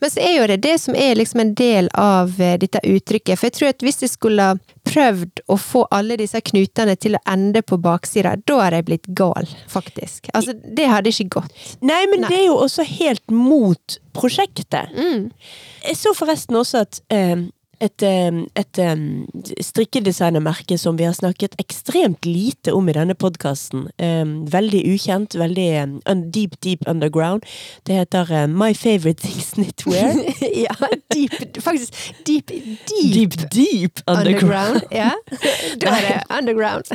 [0.03, 3.39] Men så er jo det det som er liksom en del av eh, dette uttrykket.
[3.39, 4.49] For jeg tror at hvis jeg skulle
[4.93, 9.09] prøvd å få alle disse knutene til å ende på baksida, da er jeg blitt
[9.17, 10.29] gal, faktisk.
[10.37, 11.65] Altså, det hadde ikke gått.
[11.81, 12.29] Nei, men Nei.
[12.29, 14.93] det er jo også helt mot prosjektet.
[14.93, 15.29] Mm.
[15.87, 17.47] Jeg så forresten også at eh,
[17.83, 18.05] et,
[18.59, 19.03] et eh,
[19.63, 23.87] strikkedesignermerke som vi har snakket ekstremt lite om i denne podkasten.
[24.53, 25.67] Veldig ukjent, veldig
[26.33, 27.45] deep, deep underground.
[27.87, 30.15] Det heter My Favorite Things Knitwear.
[30.65, 30.75] ja,
[31.13, 31.93] deep, faktisk
[32.25, 34.53] deep, deep, deep, deep underground.
[34.53, 34.81] underground.
[34.91, 35.11] Ja,
[35.81, 36.85] da er det underground.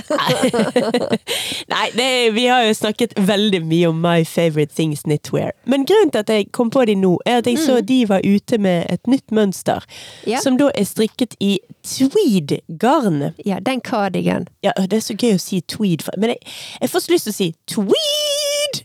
[1.74, 5.52] Nei, det, vi har jo snakket veldig mye om My Favorite Things Knitwear.
[5.64, 8.24] Men grunnen til at jeg kom på de nå, er at jeg så de var
[8.24, 9.84] ute med et nytt mønster.
[10.26, 10.40] Ja.
[10.42, 13.32] Som da er strikket i tweed-garn.
[13.46, 14.48] Ja, den cardigan.
[14.62, 16.42] Ja, det er så gøy å si tweed, men jeg,
[16.80, 18.37] jeg får så lyst til å si tweed!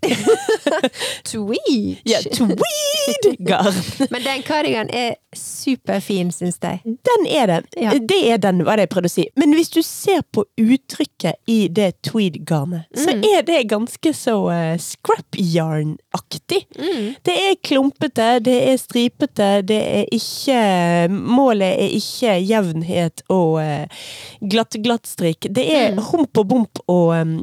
[1.24, 1.98] Tweed!
[2.04, 3.74] Ja, tweed-garn.
[4.14, 6.82] Men den kardiganen er superfin, syns jeg.
[6.86, 7.60] Den er det.
[7.80, 7.94] Ja.
[8.00, 9.26] Det er den, var det jeg prøvde å si.
[9.40, 13.24] Men hvis du ser på uttrykket i det tweed-garnet, så Mm.
[13.38, 16.64] er det ganske så uh, scrap yarn-aktig.
[16.80, 17.12] Mm.
[17.26, 20.62] Det er klumpete, det er stripete, det er ikke
[21.14, 23.86] Målet er ikke jevnhet og uh,
[24.42, 25.48] glatt, glatt strikk.
[25.54, 26.00] Det er Mm.
[26.10, 27.34] hump og bomp og um,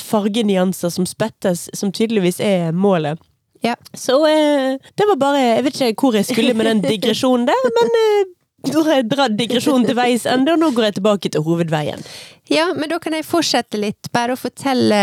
[0.00, 3.20] fargenyanser som spettes, som tydeligvis er målet.
[3.64, 3.74] Ja.
[3.92, 7.70] Så eh, det var bare Jeg vet ikke hvor jeg skulle med den digresjonen der,
[7.74, 8.34] men eh,
[8.72, 12.02] nå har jeg dratt digresjonen til veis ende, og nå går jeg tilbake til hovedveien.
[12.50, 14.98] Ja, men da kan jeg fortsette litt, bare å fortelle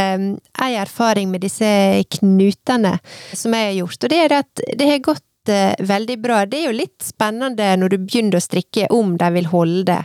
[0.65, 1.69] ei erfaring med disse
[2.17, 2.97] knutene
[3.31, 4.03] som jeg har gjort.
[4.03, 6.43] Og det er at det har gått eh, veldig bra.
[6.45, 10.01] Det er jo litt spennende når du begynner å strikke om de vil holde, det,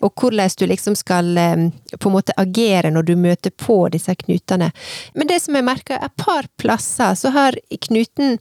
[0.00, 4.14] og hvordan du liksom skal eh, på en måte agere når du møter på disse
[4.14, 4.70] knutene.
[5.14, 8.38] Men det som jeg merker, et par plasser så har knuten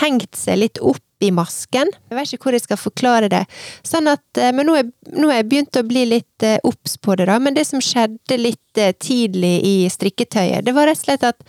[0.00, 1.90] hengt seg litt opp i masken.
[2.08, 3.42] Jeg vet ikke hvor jeg skal forklare det.
[3.86, 6.96] Sånn at, eh, men nå er, nå er jeg begynt å bli litt eh, obs
[6.96, 7.38] på det, da.
[7.42, 11.44] Men det som skjedde litt eh, tidlig i strikketøyet, det var rett og slett at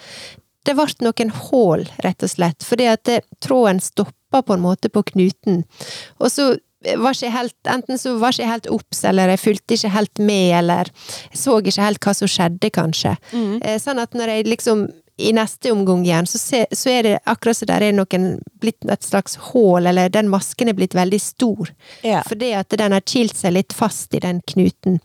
[0.68, 2.66] det ble noen hull, rett og slett.
[2.68, 3.10] Fordi at
[3.42, 5.66] tråden stoppa på en måte på knuten.
[6.24, 6.54] Og så
[6.98, 10.20] var ikke helt, enten så var ikke jeg helt obs, eller jeg fulgte ikke helt
[10.24, 10.90] med, eller
[11.30, 13.14] jeg så ikke helt hva som skjedde, kanskje.
[13.36, 13.60] Mm.
[13.62, 14.88] Eh, Sånn at når jeg liksom
[15.22, 18.86] i neste omgang igjen, så, se, så er det akkurat så der er noen blitt
[18.90, 21.70] et slags hull, eller den masken er blitt veldig stor.
[22.08, 22.24] Ja.
[22.28, 24.98] Fordi at den har kilt seg litt fast i den knuten.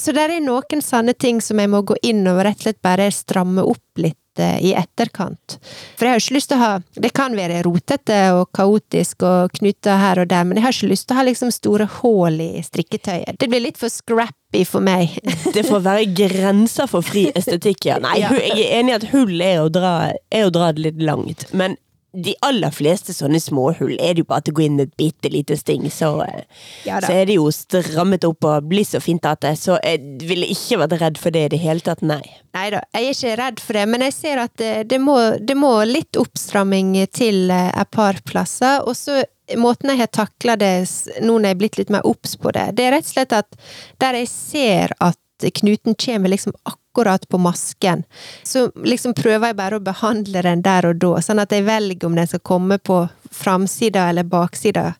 [0.00, 2.82] Så der er noen sanne ting som jeg må gå inn og rett og slett
[2.82, 5.58] bare stramme opp litt i etterkant.
[5.98, 9.52] For jeg har ikke lyst til å ha Det kan være rotete og kaotisk og
[9.58, 12.40] knuter her og der, men jeg har ikke lyst til å ha liksom store hull
[12.40, 13.38] i strikketøyet.
[13.38, 15.18] Det blir litt for scrappy for meg.
[15.56, 17.98] Det får være grenser for fri estetikk, ja.
[18.02, 19.94] Nei, jeg er enig i at hull er å, dra,
[20.32, 21.76] er å dra det litt langt, men
[22.12, 25.30] de aller fleste sånne småhull er det jo bare til å gå inn et bitte
[25.32, 26.44] lite sting, så, eh,
[26.84, 30.20] Ja så er det jo strammet opp og blir så fint at det, så jeg
[30.28, 32.22] ville ikke vært redd for det i det hele tatt, nei.
[32.52, 35.16] Nei da, jeg er ikke redd for det, men jeg ser at det, det, må,
[35.40, 38.84] det må litt oppstramming til eh, et par plasser.
[38.84, 39.22] Og så
[39.56, 40.74] måten jeg har takla det
[41.22, 43.34] nå når jeg er blitt litt mer obs på det, det er rett og slett
[43.36, 43.58] at
[44.02, 45.18] der jeg ser at
[45.58, 48.04] knuten kommer liksom akkurat på masken,
[48.44, 52.06] så liksom prøver jeg bare å behandle den der og da, sånn at jeg velger
[52.06, 54.94] om den skal komme på framsida eller baksida,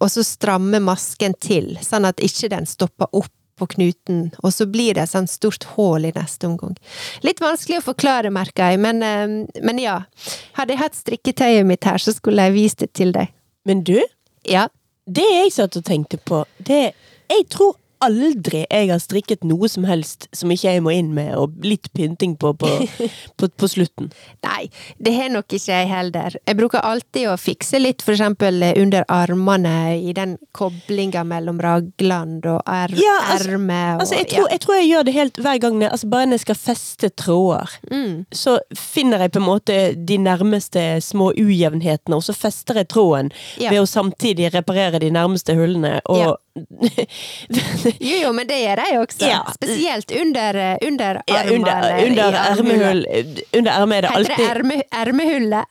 [0.00, 4.66] og så stramme masken til, sånn at ikke den stopper opp på knuten, og så
[4.70, 6.76] blir det et sånt stort hull i neste omgang.
[7.26, 10.04] Litt vanskelig å forklare, merker jeg, men, eh, men ja.
[10.52, 13.32] Hadde jeg hatt strikketøyet mitt her, så skulle jeg vist det til deg.
[13.66, 14.00] Men du,
[14.44, 14.68] Ja.
[15.10, 16.94] det jeg satt og tenkte på, det
[17.28, 21.32] Jeg tror aldri jeg har strikket noe som helst som ikke jeg må inn med,
[21.38, 22.68] og litt pynting på på,
[23.38, 24.10] på, på slutten.
[24.44, 26.36] Nei, det har nok ikke jeg heller.
[26.46, 31.58] Jeg bruker alltid å fikse litt, for eksempel eh, under armene, i den koblinga mellom
[31.64, 35.42] ragland og er Ja, altså- erme Altså, jeg tror, jeg tror jeg gjør det helt
[35.42, 37.78] hver gang, altså bare når jeg skal feste tråder.
[37.90, 38.14] mm.
[38.32, 43.32] Så finner jeg på en måte de nærmeste små ujevnhetene, og så fester jeg tråden
[43.58, 43.70] Ja.
[43.70, 46.00] ved å samtidig reparere de nærmeste hullene.
[46.06, 46.36] Og
[48.08, 49.28] Jo, jo, men det gjør jeg også.
[49.28, 49.40] Ja.
[49.54, 53.02] Spesielt under, under ja, under, under ermehull
[53.56, 55.64] Under ermet er det Heter det alltid erme, ermehullet?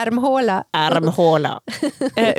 [0.00, 0.58] Ermhåla?
[0.86, 1.54] Ermhåla.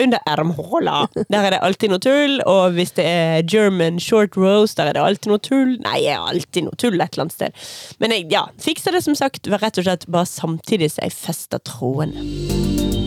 [0.03, 0.97] Under ermhåla.
[1.29, 4.97] Der er det alltid noe tull, og hvis det er German short rose, der er
[4.97, 5.75] det alltid noe tull.
[5.85, 7.67] Nei, det er alltid noe tull et eller annet sted.
[8.03, 11.63] Men jeg ja, fikser det som sagt rett og slett bare samtidig som jeg fester
[11.67, 13.06] trådene.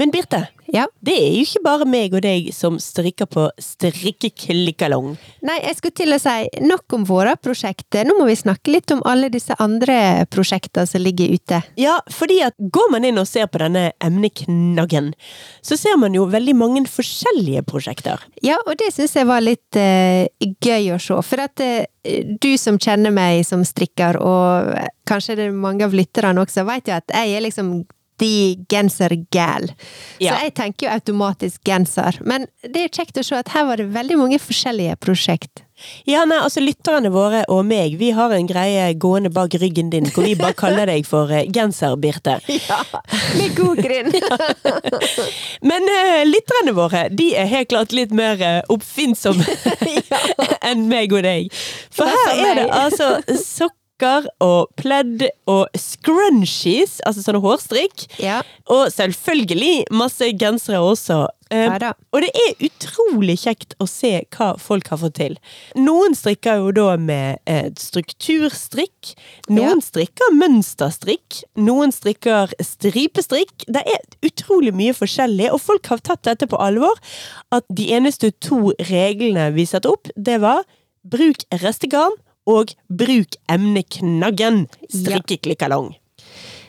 [0.00, 0.86] Men Birte, Ja.
[1.04, 5.10] det er jo ikke bare meg og deg som strikker på strikkeklikkalong.
[5.44, 8.06] Nei, jeg skulle til å si nok om våre prosjekter.
[8.08, 11.60] Nå må vi snakke litt om alle disse andre prosjektene som ligger ute.
[11.76, 15.12] Ja, fordi at går man inn og ser på denne emneknaggen,
[15.60, 18.24] så ser man jo veldig mange forskjellige prosjekter.
[18.40, 20.24] Ja, og det syns jeg var litt uh,
[20.64, 21.20] gøy å se.
[21.28, 21.84] For at uh,
[22.40, 24.72] du som kjenner meg som strikker, og
[25.04, 27.82] kanskje det er mange av lytterne også, vet jo at jeg er liksom
[28.20, 29.70] de gensergal.
[30.20, 30.34] Ja.
[30.34, 32.20] Så jeg tenker jo automatisk genser.
[32.26, 35.64] Men det er kjekt å se at her var det veldig mange forskjellige prosjekt.
[36.04, 40.08] Ja, nei, altså lytterne våre og meg, vi har en greie gående bak ryggen din,
[40.12, 42.38] hvor vi bare kaller deg for eh, Genser-Birte.
[42.70, 42.82] Ja,
[43.38, 44.12] med god grunn.
[45.70, 49.46] Men uh, lytterne våre, de er helt klart litt mer eh, oppfinnsomme
[50.68, 51.48] enn meg og deg.
[51.94, 58.06] For her er det altså altså sokker og pledd og scrunchies, altså sånne hårstrikk.
[58.22, 58.40] Ja.
[58.70, 61.26] Og selvfølgelig masse gensere også.
[61.50, 65.36] Eh, Ja og det er utrolig kjekt å se hva folk har fått til.
[65.76, 69.14] Noen strikker jo da med eh, strukturstrikk.
[69.48, 69.80] Noen Ja.
[69.80, 71.42] strikker mønsterstrikk.
[71.56, 73.66] Noen strikker stripestrikk.
[73.66, 76.94] Det er utrolig mye forskjellig, og folk har tatt dette på alvor.
[77.52, 80.64] At de eneste to reglene vi satte opp, det var
[81.04, 82.14] bruk restegarn
[82.50, 84.64] og bruk emneknaggen.
[84.90, 85.94] Strikkeklikkalong.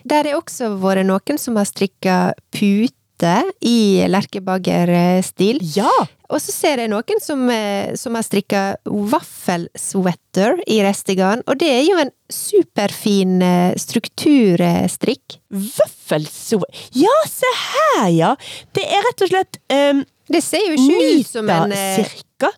[0.08, 2.18] Der er også vært noen som har strikka
[2.54, 5.62] pute i Lerkebagger-stil.
[5.76, 5.92] Ja!
[6.32, 11.68] Og så ser jeg noen som, eh, som har strikka vaffelsweater i restegarn, og det
[11.68, 15.38] er jo en superfin eh, strukturstrikk.
[15.52, 18.32] Vaffelsweater Ja, se her, ja!
[18.72, 22.52] Det er rett og slett um, Det ser jo ikke ut som en eh, cirka.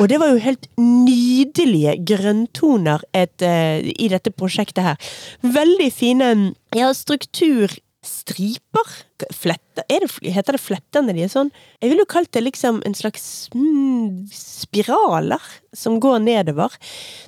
[0.00, 5.10] Og det var jo helt nydelige grønntoner et, uh, i dette prosjektet her.
[5.42, 6.30] Veldig fine
[6.76, 8.94] ja, strukturstriper.
[9.32, 11.52] Fletter er det, Heter det fletter når de er sånn?
[11.82, 16.74] Jeg ville jo kalt det liksom en slags mm, spiraler som går nedover.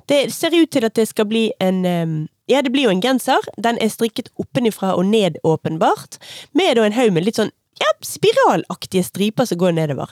[0.09, 3.01] Det ser ut til at det skal bli en um, ja, det blir jo en
[3.01, 3.45] genser.
[3.61, 6.17] Den er strikket oppenifra og ned, åpenbart.
[6.57, 10.11] Med en haug med litt sånn ja, spiralaktige striper som går nedover.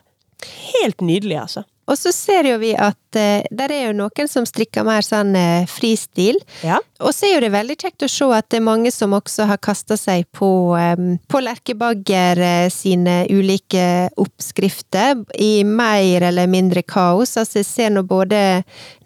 [0.74, 1.66] Helt nydelig, altså.
[1.88, 5.32] Og så ser jo vi at uh, der er jo noen som strikker mer sånn
[5.40, 6.36] uh, fristil.
[6.66, 6.82] Ja.
[7.00, 9.48] Og så er jo det veldig kjekt å se at det er mange som også
[9.48, 16.84] har kasta seg på, um, på Lerkebagger uh, sine ulike oppskrifter i mer eller mindre
[16.84, 17.38] kaos.
[17.40, 18.42] Altså jeg ser nå både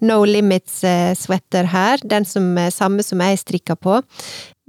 [0.02, 4.02] No Limits-sweater her, den som, samme som jeg strikker på.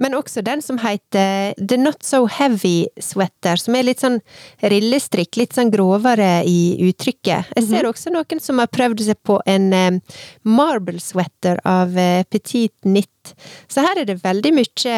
[0.03, 4.19] Men også den som heter The Not So Heavy Sweater, som er litt sånn
[4.59, 7.53] rillestrikk, litt sånn grovere i uttrykket.
[7.55, 10.01] Jeg ser også noen som har prøvd seg på en um,
[10.43, 13.33] marble sweater av uh, Petit Knit.
[13.71, 14.97] Så her er det veldig mye,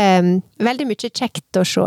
[0.65, 1.85] veldig mye kjekt å se.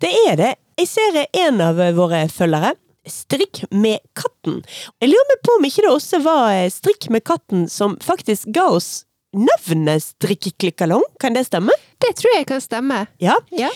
[0.00, 0.54] Det er det.
[0.80, 2.76] Jeg ser en av våre følgere.
[3.10, 4.60] Strikk med katten.
[5.00, 8.68] Jeg lurer på om ikke det også var eh, Strikk med katten som faktisk ga
[8.76, 8.90] oss
[9.36, 11.04] navnet Strikkeklikkalong.
[11.20, 11.74] Kan det stemme?
[12.00, 13.04] Det tror jeg kan stemme.
[13.22, 13.36] Ja.
[13.54, 13.70] Ja.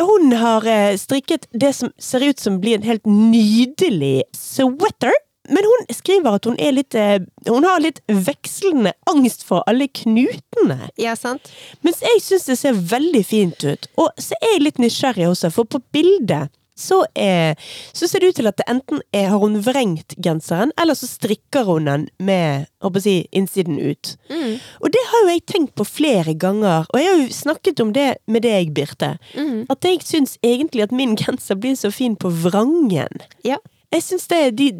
[0.00, 5.12] Hun har eh, strikket det som ser ut som blir en helt nydelig sweater.
[5.48, 9.88] Men hun skriver at hun er litt eh, Hun har litt vekslende angst for alle
[9.90, 10.78] knutene.
[11.00, 11.50] Ja, sant?
[11.82, 13.88] Mens jeg syns det ser veldig fint ut.
[13.98, 17.58] Og så er jeg litt nysgjerrig også, for på bildet så, er,
[17.92, 21.08] så ser det ut til at det enten er, har hun vrengt genseren, eller så
[21.10, 22.68] strikker hun den med
[23.04, 24.14] si, innsiden ut.
[24.30, 24.56] Mm.
[24.80, 27.92] Og det har jo jeg tenkt på flere ganger, og jeg har jo snakket om
[27.96, 29.16] det med deg, Birte.
[29.36, 29.66] Mm.
[29.70, 33.22] At jeg syns egentlig at min genser blir så fin på vrangen.
[33.44, 33.60] Ja.
[33.92, 34.70] Jeg syns de,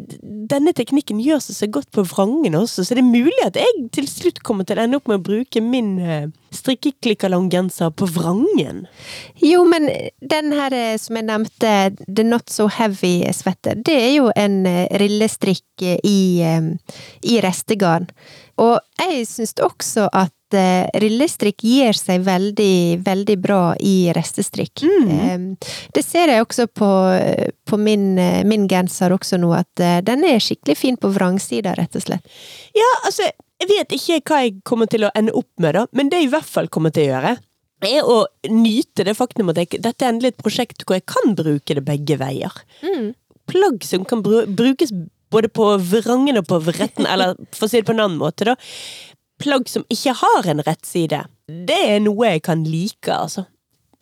[0.49, 3.83] denne teknikken gjør seg så godt på vrangen også, så det er mulig at jeg
[3.93, 8.85] til slutt kommer til å ende opp med å bruke min uh, strikkeklikkalonggenser på vrangen.
[9.41, 9.89] Jo, men
[10.33, 11.73] den her eh, som jeg nevnte,
[12.07, 18.09] The Not So Heavy Sweater, det er jo en eh, rillestrikk i, eh, i restegarn.
[18.61, 24.83] Og jeg syns også at eh, rillestrikk gir seg veldig, veldig bra i restestrikk.
[24.83, 25.53] Mm.
[25.93, 26.89] Det ser jeg også på,
[27.69, 28.13] på min,
[28.49, 32.37] min genser også nå, at eh, den er skikkelig fin på vrangsida, rett og slett.
[32.77, 33.29] Ja, altså,
[33.63, 36.29] jeg vet ikke hva jeg kommer til å ende opp med, da, men det jeg
[36.29, 37.35] i hvert fall kommer til å gjøre,
[37.83, 41.35] er å nyte det faktum at jeg, dette er endelig et prosjekt hvor jeg kan
[41.35, 42.61] bruke det begge veier.
[43.51, 44.93] Plagg som kan bru brukes
[45.33, 48.45] både på vrangen og på vretten, eller for å si det på en annen måte,
[48.51, 48.55] da.
[49.43, 51.17] Plagg som ikke har en rett side.
[51.67, 53.43] Det er noe jeg kan like, altså.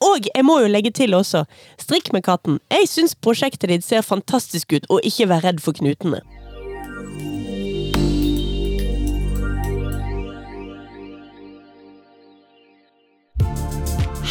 [0.01, 1.43] Og jeg må jo legge til også,
[1.81, 2.59] strikk med katten.
[2.69, 6.21] Jeg syns prosjektet ditt ser fantastisk ut, og ikke vær redd for knutene.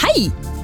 [0.02, 0.49] Hei!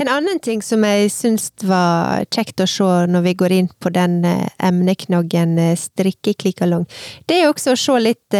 [0.00, 3.92] En annen ting som jeg syns var kjekt å se når vi går inn på
[3.92, 6.86] den eh, emneknaggen eh, strikkeklikkalong,
[7.28, 8.38] det er også å se litt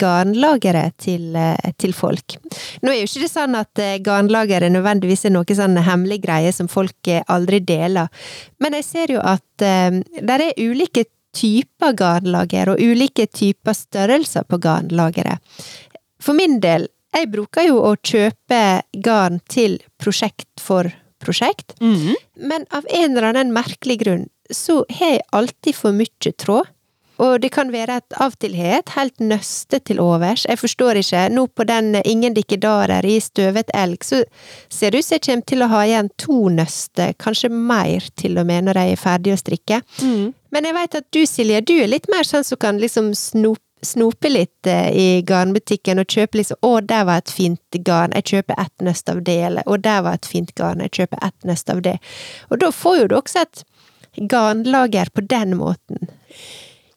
[0.00, 2.36] garnlagere garnlageret til, eh, til folk.
[2.82, 6.68] Nå er jo ikke det sånn at garnlagere nødvendigvis er noe sånn hemmelig greie som
[6.68, 8.08] folk eh, aldri deler,
[8.60, 11.04] men jeg ser jo at det er ulike
[11.36, 15.38] typer garnlager og ulike typer størrelser på garnlageret.
[16.22, 20.88] For min del, jeg bruker jo å kjøpe garn til prosjekt for
[21.24, 22.14] prosjekt, Mhm.
[22.36, 26.66] men av en eller annen merkelig grunn så har jeg alltid for mye tråd.
[27.22, 30.44] Og det kan være at av og til har jeg et helt nøste til overs.
[30.48, 31.28] Jeg forstår ikke.
[31.30, 34.24] Nå på den Ingen dikkedarer i Støvet elg, så
[34.68, 38.38] ser det ut som jeg kommer til å ha igjen to nøster, kanskje mer til
[38.38, 39.82] og med, når jeg er ferdig å strikke.
[40.02, 40.34] Mm.
[40.50, 43.60] Men jeg veit at du, Silje, du er litt mer sånn som kan liksom snope
[43.82, 48.24] snope litt eh, i garnbutikken og kjøpe liksom 'Å, der var et fint garn, jeg
[48.30, 51.44] kjøper ett nøst av det', eller 'Å, der var et fint garn, jeg kjøper ett
[51.44, 51.98] nøst av det'.
[52.50, 53.64] Og da får jo du også et
[54.16, 56.08] garnlager på den måten.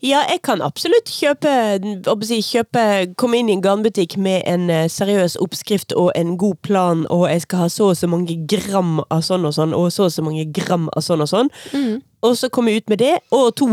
[0.06, 1.52] Ja, jeg kan absolutt kjøpe,
[2.28, 2.82] si, kjøpe
[3.18, 7.24] Komme inn i en garnbutikk med en eh, seriøs oppskrift og en god plan, og
[7.32, 10.14] jeg skal ha så og så mange gram av sånn og sånn, og så og
[10.14, 11.50] så mange gram av sånn og sånn.
[12.26, 13.68] Og så komme ut med det, og to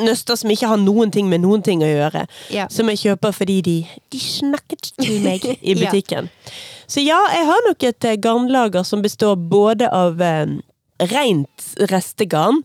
[0.00, 2.26] nøster som ikke har noen ting med noen ting å gjøre.
[2.54, 2.68] Ja.
[2.72, 3.76] Som jeg kjøper fordi de,
[4.12, 5.80] de snakket til meg i Ja.
[5.82, 6.30] butikken.
[6.88, 10.46] Så ja, jeg har nok et eh, garnlager som består både av eh,
[11.12, 12.62] rent restegarn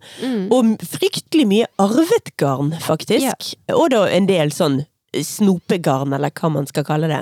[0.54, 3.54] og fryktelig mye arvet garn, faktisk.
[3.74, 4.82] Og da en del sånn
[5.14, 7.22] snopegarn, eller hva man skal kalle det.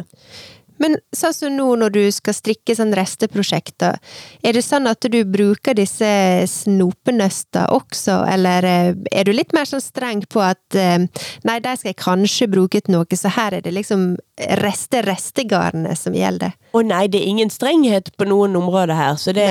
[0.81, 3.99] Men sånn som nå når du skal strikke sånn resteprosjekter,
[4.41, 6.09] er det sånn at du bruker disse
[6.49, 11.05] snopenøster også, eller eh, er du litt mer sånn streng på at eh,
[11.47, 14.15] nei, de skal jeg kanskje bruke til noe, så her er det liksom
[14.61, 16.55] reste-restegarnet som gjelder?
[16.71, 19.47] Å nei, det er ingen strenghet på noen områder her, så det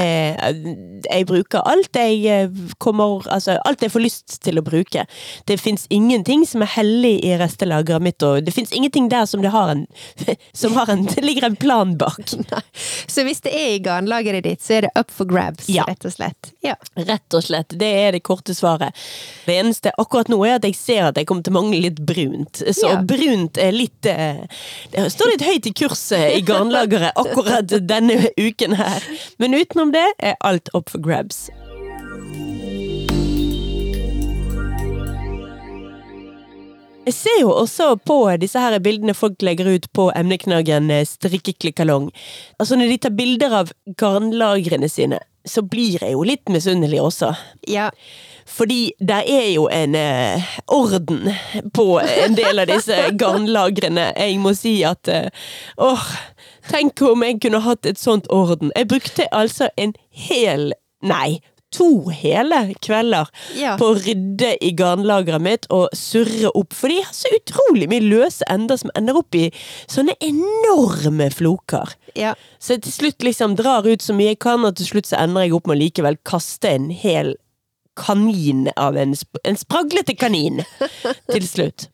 [1.04, 5.04] Jeg bruker alt jeg eh, kommer Altså, alt jeg får lyst til å bruke.
[5.46, 9.44] Det fins ingenting som er hellig i restelageret mitt, og det fins ingenting der som
[9.44, 9.86] det har en
[10.60, 12.32] Som har en Det ligger en plan bak.
[12.50, 12.60] Nei.
[13.10, 15.84] Så hvis det er i garnlageret ditt, så er det up for grabs, Ja.
[15.88, 16.52] rett og slett?
[16.64, 16.74] Ja.
[16.96, 17.76] Rett og slett.
[17.78, 18.96] Det er det korte svaret.
[19.46, 22.00] Det eneste akkurat nå er at jeg ser at jeg kommer til å mangle litt
[22.08, 22.62] brunt.
[22.72, 23.00] Så Ja.
[23.02, 24.40] brunt er litt eh,
[24.92, 29.02] Det står litt høyt i kurset i garnlageret akkurat denne uken her.
[29.38, 31.48] Men utenom det er alt up for grabs.
[37.06, 42.10] Jeg ser jo også på disse her bildene folk legger ut på emneknaggen eh, strikkeklikkalong.
[42.60, 47.32] Altså Når de tar bilder av garnlagrene sine, så blir jeg jo litt misunnelig også.
[47.68, 47.90] ja.
[48.50, 51.28] Fordi der er jo en eh, orden
[51.72, 54.08] på en del av disse garnlagrene.
[54.16, 55.28] Jeg må si at eh,
[55.78, 56.02] åh,
[56.66, 58.72] tenk om jeg kunne hatt et sånt orden.
[58.74, 60.72] Jeg brukte altså en hel,
[61.02, 61.38] nei,
[61.72, 63.76] to hele kvelder Ja.
[63.78, 66.72] på å rydde i garnlageret mitt og surre opp.
[66.74, 69.50] For de har så utrolig mye løse ender som ender opp i
[69.86, 71.94] sånne enorme floker.
[72.16, 72.34] ja.
[72.58, 75.16] Så jeg til slutt liksom drar ut så mye jeg kan, og til slutt så
[75.22, 77.34] ender jeg opp med å likevel kaste en hel
[77.96, 80.62] kanin av en, sp en spraglete kanin
[81.32, 81.88] til slutt.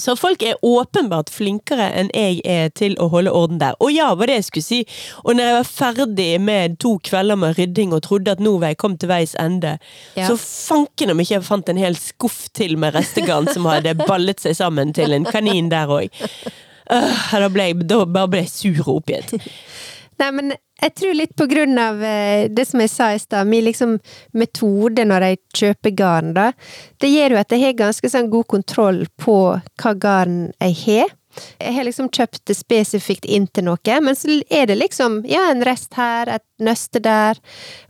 [0.00, 3.76] Så folk er åpenbart flinkere enn jeg er til å holde orden der.
[3.80, 4.80] Og ja, var det jeg skulle si.
[5.24, 8.72] Og når jeg var ferdig med to kvelder med rydding og trodde at nå var
[8.74, 9.76] jeg kommet til veis ende,
[10.16, 10.28] Ja.
[10.28, 14.40] så fanken om ikke jeg fant en hel skuff til med restegarn som hadde ballet
[14.40, 16.10] seg sammen til en kanin der òg.
[16.90, 19.34] da ble jeg da bare ble jeg sur og oppgitt.
[20.20, 23.48] Nei, men jeg tror litt på grunn av eh, det som jeg sa i stad,
[23.50, 23.96] min liksom
[24.36, 26.50] metode når jeg kjøper garn, da.
[27.00, 31.14] Det gjør jo at jeg har ganske sånn god kontroll på hva garn jeg har.
[31.58, 35.48] Jeg har liksom kjøpt det spesifikt inn til noe, men så er det liksom ja,
[35.50, 37.40] en rest her, et nøste der,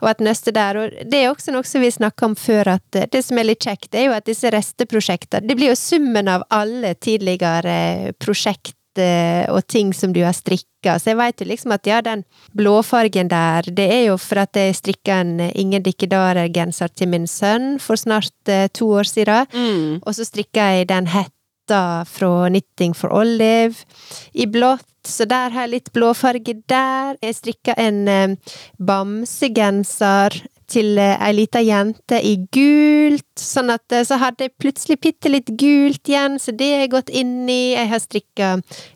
[0.00, 0.78] og et nøste der.
[0.80, 3.50] Og det er også noe som vi snakka om før, at eh, det som er
[3.50, 8.74] litt kjekt, er jo at disse resteprosjektene, det blir jo summen av alle tidligere prosjekt
[8.74, 10.98] eh, og ting som du har strikka.
[10.98, 12.24] Så jeg veit jo liksom at ja, den
[12.56, 17.26] blåfargen der, det er jo for at jeg strikka en eh, Ingen Dikkedarer-genser til min
[17.30, 19.46] sønn for snart eh, to år siden.
[19.54, 20.02] Mm.
[20.04, 23.86] Og så strikka jeg den hetta fra Knitting for Olive
[24.34, 24.88] i blått.
[25.04, 27.16] Så der har jeg litt blåfarge der.
[27.20, 28.36] Jeg strikka en eh,
[28.78, 30.40] bamsegenser
[30.70, 33.26] til eh, ei lita jente i gult.
[33.40, 36.94] Sånn at eh, så hadde jeg plutselig bitte litt gult igjen, så det har jeg
[36.94, 37.74] gått inn i.
[37.74, 38.54] Jeg har strikka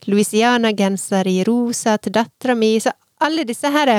[0.09, 2.75] Louisiana-genser i rosa til dattera mi.
[2.83, 3.91] Så alle disse her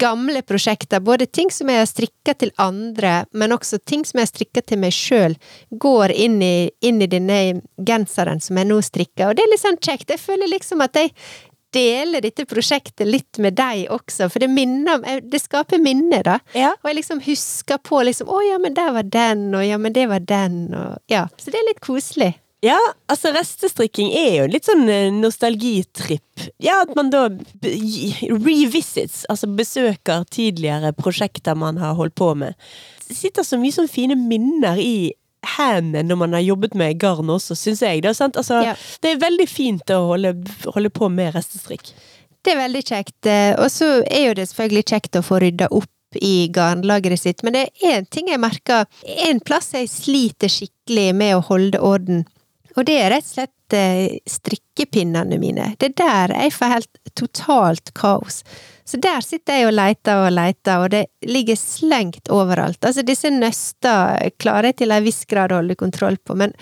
[0.00, 4.26] gamle prosjekter, både ting som jeg har strikka til andre, men også ting som jeg
[4.26, 5.36] har strikka til meg sjøl,
[5.70, 7.40] går inn i, inn i denne
[7.76, 9.28] genseren som jeg nå strikker.
[9.28, 10.12] Og det er litt sånn kjekt.
[10.12, 11.12] Jeg føler liksom at jeg
[11.76, 16.38] deler dette prosjektet litt med deg også, for det minner Det skaper minner, da.
[16.56, 16.72] Ja.
[16.80, 19.94] Og jeg liksom husker på liksom Å ja, men der var den, og ja, men
[19.96, 21.26] det var den, og Ja.
[21.36, 22.34] Så det er litt koselig.
[22.64, 22.78] Ja,
[23.12, 26.46] altså restestrikking er jo litt sånn eh, nostalgitripp.
[26.62, 32.56] Ja, at man da revisits, altså besøker tidligere prosjekter man har holdt på med.
[33.06, 35.12] Det sitter så mye sånn fine minner i
[35.56, 38.02] hendene når man har jobbet med garn også, syns jeg.
[38.02, 38.36] Det er, sant?
[38.36, 38.74] Altså, Ja.
[39.02, 40.34] det er veldig fint å holde,
[40.74, 41.92] holde på med restestrikk.
[42.44, 43.26] Det er veldig kjekt.
[43.26, 45.90] eh, Og så er jo det selvfølgelig kjekt å få rydda opp
[46.22, 48.86] i garnlageret sitt, men det er én ting jeg merker.
[49.26, 52.24] En plass jeg sliter skikkelig med å holde orden,
[52.76, 55.74] og det er rett og slett eh, strikkepinnene mine.
[55.80, 58.42] Det er der jeg får helt totalt kaos.
[58.86, 62.78] Så der sitter jeg og leter og leter, og det ligger slengt overalt.
[62.86, 66.54] Altså, disse nøster klarer jeg til en viss grad å holde kontroll på, men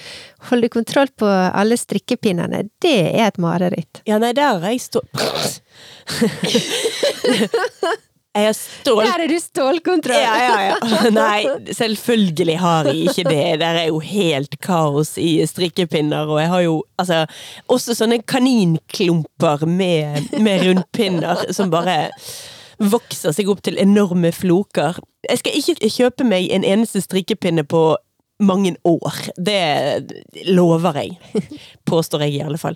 [0.49, 4.01] holde kontroll på alle strikkepinnene, det er et mareritt.
[4.09, 5.13] Ja, nei, der har jeg stått
[8.35, 9.05] Jeg har stål...
[9.07, 10.19] Der er du stålkontroll!
[10.19, 11.11] Ja, ja, ja.
[11.15, 13.45] Nei, selvfølgelig har jeg ikke det.
[13.61, 17.21] Der er jo helt kaos i strikkepinner, og jeg har jo altså
[17.71, 22.09] også sånne kaninklumper med, med rundpinner som bare
[22.83, 24.99] vokser seg opp til enorme floker.
[25.29, 27.85] Jeg skal ikke kjøpe meg en eneste strikkepinne på
[28.43, 29.21] mange år.
[29.39, 31.15] Det lover jeg.
[31.87, 32.75] Påstår jeg i alle fall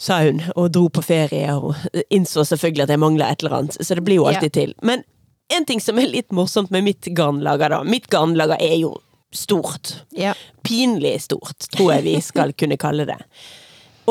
[0.00, 1.76] sa hun, og dro på ferie og
[2.08, 3.76] innså selvfølgelig at jeg mangla et eller annet.
[3.84, 4.74] Så det blir jo alltid til.
[4.86, 5.04] Men
[5.52, 7.82] en ting som er litt morsomt med mitt garnlager, da.
[7.84, 8.94] Mitt garnlager er jo
[9.34, 9.98] stort.
[10.16, 10.32] Ja.
[10.66, 13.18] Pinlig stort, tror jeg vi skal kunne kalle det.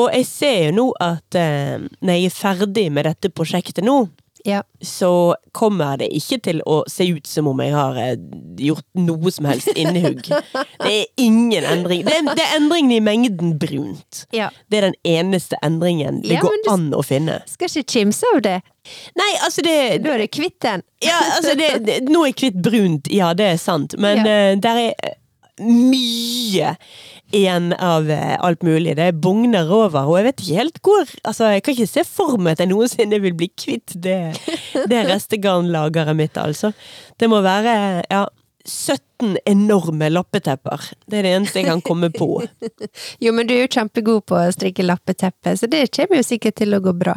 [0.00, 4.04] Og jeg ser jo nå at eh, når jeg er ferdig med dette prosjektet nå,
[4.44, 4.62] ja.
[4.82, 8.16] så kommer det ikke til å se ut som om jeg har eh,
[8.60, 10.22] gjort noe som helst innehugg.
[10.84, 12.04] Det er ingen endring.
[12.06, 14.24] Det er, det er endringen i mengden brunt.
[14.32, 14.48] ja.
[14.70, 17.40] Det er den eneste endringen det Ja, går du- an å finne.
[17.50, 18.56] Skal ikke kimse av det.
[19.18, 20.82] Nei, altså det, Da er du kvitt den.
[21.04, 24.54] ja, altså det, det Nå er jeg kvitt brunt, ja det er sant, men eh,
[24.60, 25.16] der er eh,
[25.60, 26.74] mye
[27.36, 28.96] igjen av eh, alt mulig.
[28.98, 32.40] Det bugner over, og jeg vet ikke helt hvor Altså, jeg kan ikke se for
[32.40, 34.18] meg at jeg noensinne vil bli kvitt det,
[34.90, 36.72] det restegarnlageret mitt, altså.
[37.20, 37.74] Det må være,
[38.10, 38.26] ja
[38.64, 40.90] 17 enorme lappetepper.
[41.06, 42.42] Det er det eneste jeg kan komme på.
[43.24, 46.58] Jo, men du er jo kjempegod på å strikke lappeteppe, så det kommer jo sikkert
[46.60, 47.16] til å gå bra.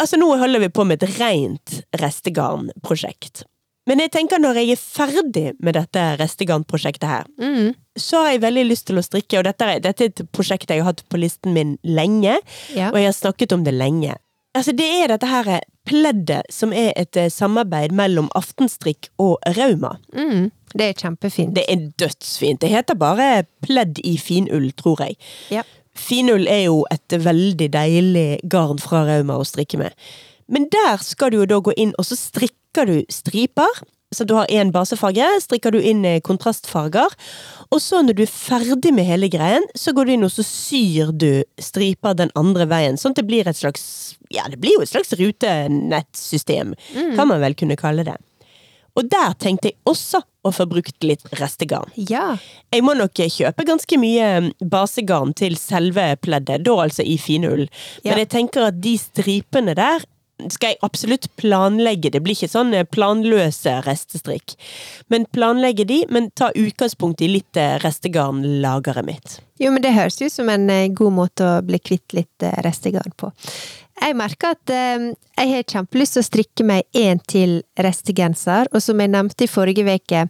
[0.00, 3.46] Altså, nå holder vi på med et rent restegarnprosjekt.
[3.86, 7.74] Men jeg tenker når jeg er ferdig med dette restegarnprosjektet her, Mm.
[7.96, 10.80] så har jeg veldig lyst til å strikke, og dette dette er et prosjekt jeg
[10.82, 12.38] har hatt på listen min lenge,
[12.74, 12.88] Ja.
[12.90, 14.16] og jeg har snakket om det lenge.
[14.56, 19.98] Altså, det er dette her pleddet som er et eh, samarbeid mellom Aftenstrikk og Rauma.
[20.14, 20.50] Mm.
[20.74, 21.54] Det er kjempefint.
[21.54, 22.60] Det er dødsfint.
[22.60, 25.16] Det heter bare pledd i finull, tror jeg.
[25.50, 25.62] Ja.
[25.94, 29.92] Finull er jo et veldig deilig garn fra Rauma å strikke med.
[30.52, 33.82] Men der skal du jo da gå inn, og så strikker du striper.
[34.14, 37.10] Så du har én basefarge, strikker du inn eh, kontrastfarger.
[37.74, 40.44] Og så når du er ferdig med hele greien, så går du inn og så
[40.46, 43.00] syr du striper den andre veien.
[43.00, 46.72] Sånn at det blir et slags Ja, det blir jo et slags rutenettsystem,
[47.18, 48.16] kan man vel kunne kalle det.
[48.96, 51.90] Og der tenkte jeg også å få brukt litt restegarn.
[52.08, 52.38] Ja.
[52.72, 57.66] Jeg må nok kjøpe ganske mye basegarn til selve pleddet, da altså i finull.
[58.00, 58.12] Ja.
[58.12, 60.06] Men jeg tenker at de stripene der
[60.52, 62.10] skal jeg absolutt planlegge.
[62.12, 64.56] Det blir ikke sånn eh, planløse restestrikk.
[65.12, 69.38] Men planlegge de, men ta utgangspunkt i litt eh, restegarnlageret mitt.
[69.62, 73.16] Jo, men det høres ut som en eh, god måte å bli kvitt litt restegarn
[73.16, 73.32] på.
[73.96, 75.08] Jeg merker at eh,
[75.38, 79.50] jeg har kjempelyst til å strikke meg en til restegenser, og som jeg nevnte i
[79.50, 80.28] forrige uke,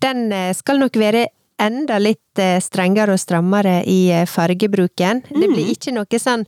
[0.00, 0.26] den
[0.56, 1.28] skal nok være
[1.62, 5.20] enda litt strengere og strammere i fargebruken.
[5.28, 5.42] fargebruken.
[5.44, 6.42] Det blir ikke noe sånn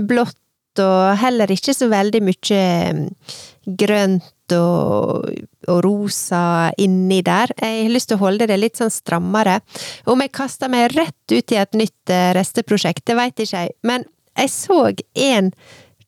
[0.00, 0.40] blått,
[0.82, 5.26] og heller ikke så veldig mye eh, grønt og,
[5.66, 7.50] og rosa inni der.
[7.58, 9.58] Jeg har lyst til å holde det litt sånn strammere.
[10.06, 13.74] Om jeg kaster meg rett ut i et nytt eh, resteprosjekt, det veit ikke jeg,
[13.86, 14.06] men
[14.36, 14.80] jeg så
[15.26, 15.50] en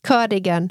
[0.07, 0.71] cardigan,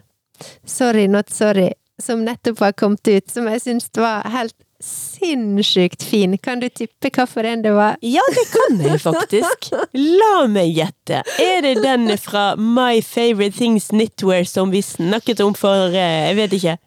[0.66, 6.38] sorry not sorry, som nettopp var kommet ut, som jeg syns var helt sinnssykt fin.
[6.38, 7.98] Kan du tippe hvilken det var?
[8.02, 9.72] Ja, det kan jeg faktisk.
[9.94, 11.24] La meg gjette.
[11.42, 16.38] Er det den fra My Favorite Things Knitwear som vi snakket om for, eh, jeg
[16.42, 16.78] vet ikke,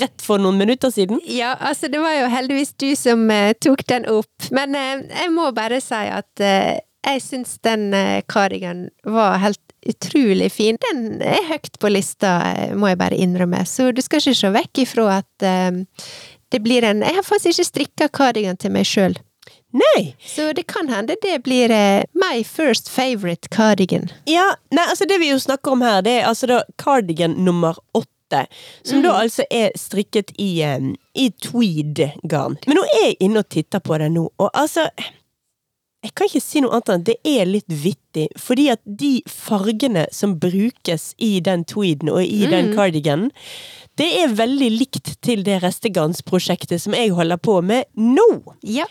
[0.00, 1.20] rett for noen minutter siden?
[1.28, 5.34] Ja, altså det var jo heldigvis du som uh, tok den opp, men uh, jeg
[5.34, 7.90] må bare si at uh, jeg syns den
[8.30, 9.58] cardigan var helt
[9.90, 10.76] utrolig fin.
[10.78, 12.36] Den er høyt på lista,
[12.78, 15.46] må jeg bare innrømme, så du skal ikke se vekk ifra at
[16.52, 19.16] det blir en Jeg har faktisk ikke strikka cardigan til meg sjøl,
[19.72, 20.14] Nei.
[20.20, 24.10] så det kan hende det blir eh, my first favorite cardigan.
[24.28, 27.78] Ja, nei, altså det vi jo snakker om her, det er altså da cardigan nummer
[27.96, 28.46] åtte.
[28.84, 32.56] Som da altså er strikket i, um, i tweed-garn.
[32.66, 34.86] Men nå er jeg inne og titter på det nå, og altså
[36.02, 39.20] Jeg kan ikke si noe annet enn at det er litt vittig, fordi at de
[39.30, 43.28] fargene som brukes i den tweeden og i den cardiganen,
[44.00, 48.30] det er veldig likt til det restegansprosjektet som jeg holder på med nå.
[48.64, 48.86] Ja.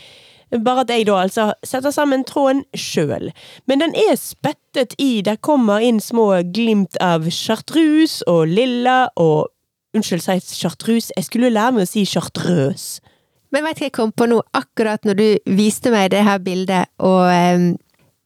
[0.52, 3.32] Bare at jeg da altså setter sammen tråden sjøl.
[3.72, 9.50] Men den er spettet i, der kommer inn små glimt av chartreuse og lilla og
[9.92, 11.10] Unnskyld, si chartrus.
[11.18, 13.02] Jeg skulle lære meg å si chartrøs.
[13.52, 15.26] Men vet du hva jeg kom på nå, akkurat når du
[15.58, 17.66] viste meg det her bildet, og um,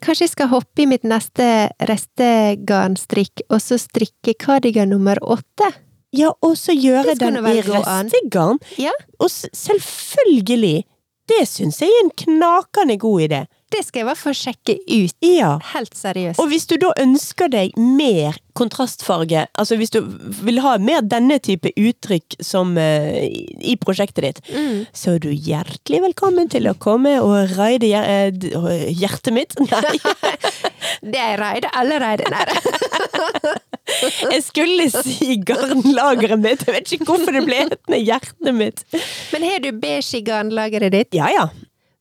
[0.05, 1.47] kanskje jeg skal hoppe i mitt neste
[1.89, 5.71] restegarnstrikk, og så strikke cardigan nummer åtte?
[6.18, 8.59] Ja, og så gjøre den i restegarn.
[8.80, 10.86] Ja, Og selvfølgelig!
[11.30, 13.39] Det syns jeg er en knakende god idé.
[13.76, 15.15] Det skal jeg i hvert fall sjekke ut.
[15.26, 15.51] Ja.
[15.73, 16.39] Helt seriøst.
[16.41, 19.97] Og hvis du da ønsker deg mer kontrastfarge, altså hvis du
[20.47, 24.86] vil ha mer denne type uttrykk som uh, i prosjektet ditt, Mm.
[24.95, 29.57] så er du hjertelig velkommen til å komme og raide hjer uh, hjertet mitt.
[29.65, 29.97] Nei,
[31.11, 32.30] Det er reide allerede.
[32.32, 32.45] Nei,
[34.36, 36.63] jeg skulle si garnlageret mitt.
[36.67, 38.84] Jeg vet ikke hvorfor det ble hetende hjertet mitt.
[39.34, 41.17] Men har du beige i garnlageret ditt?
[41.17, 41.47] Ja ja.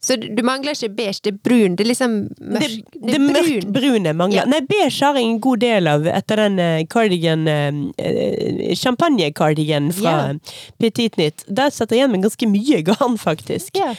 [0.04, 1.76] Så du, mangler ikke beige, det er brun.
[1.78, 4.42] Det er liksom Det, det, det, mørkt brune mangler.
[4.42, 4.48] Ja.
[4.50, 9.92] Nei, beige har jeg en god del av etter den eh, cardigan eh, eh, Champagne-cardigan
[9.96, 10.34] fra Ja.
[10.80, 11.46] Petit Nytt.
[11.48, 13.72] Der setter jeg igjen med ganske mye garn, faktisk.
[13.78, 13.94] Ja.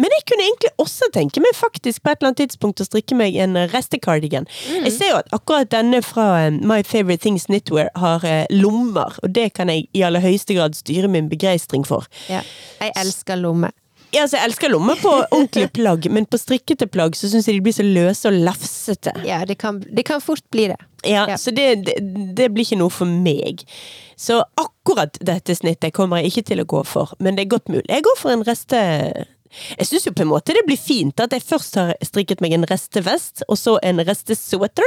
[0.00, 3.16] Men jeg kunne egentlig også tenke meg faktisk på et eller annet tidspunkt å strikke
[3.18, 4.46] meg en restekardigan.
[4.70, 4.86] Mm.
[4.88, 9.18] Jeg ser jo at akkurat denne fra eh, My Favorite Things Knitwear har eh, lommer,
[9.20, 12.08] og det kan jeg i aller høyeste grad styre min begeistring for.
[12.32, 12.40] ja.
[12.80, 13.68] Jeg elsker lomme.
[14.10, 17.58] Ja, altså, jeg elsker lommer på ordentlige plagg, men på strikkete plagg så syns jeg
[17.58, 19.14] de blir så løse og lafsete.
[19.26, 20.78] Ja, det kan, det kan fort bli det.
[21.06, 21.36] Ja, Ja.
[21.40, 21.94] Så det, det,
[22.36, 23.62] det blir ikke noe for meg.
[24.20, 27.70] Så akkurat dette snittet kommer jeg ikke til å gå for, men det er godt
[27.72, 27.86] mulig.
[27.88, 28.80] Jeg går for en reste...
[29.78, 32.52] Jeg syns jo på en måte det blir fint at jeg først har strikket meg
[32.56, 34.86] en restevest, og så en restesweater.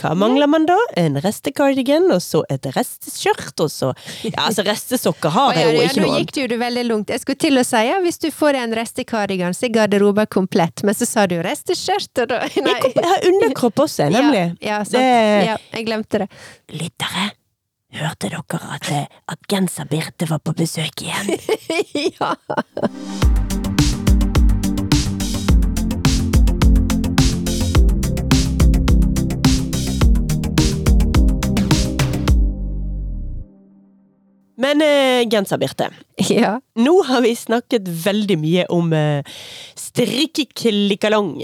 [0.00, 0.76] Hva mangler man da?
[1.00, 3.92] En restecardigan, og så et resteskjørt, og så
[4.24, 6.20] Ja, altså restesokker har jeg jo ikke nå noe av.
[6.24, 7.10] gikk du veldig langt.
[7.14, 10.82] Jeg skulle til å si ja, hvis du får en restekardigan, så er garderoben komplett.
[10.86, 14.44] Men så sa du resteskjørt, og da Jeg, jeg har underkropp også, nemlig.
[14.60, 15.00] Ja, ja, sant.
[15.00, 16.28] Det- ja, jeg glemte det.
[16.72, 17.30] Lyttere,
[17.94, 21.34] hørte dere at, eh, at Genser-Birte var på besøk igjen?
[22.20, 22.34] ja.
[34.56, 35.88] Men eh, Genser-Birte,
[36.30, 36.56] ja.
[36.78, 39.24] nå har vi snakket veldig mye om eh,
[39.78, 41.40] strikkeklikkalong.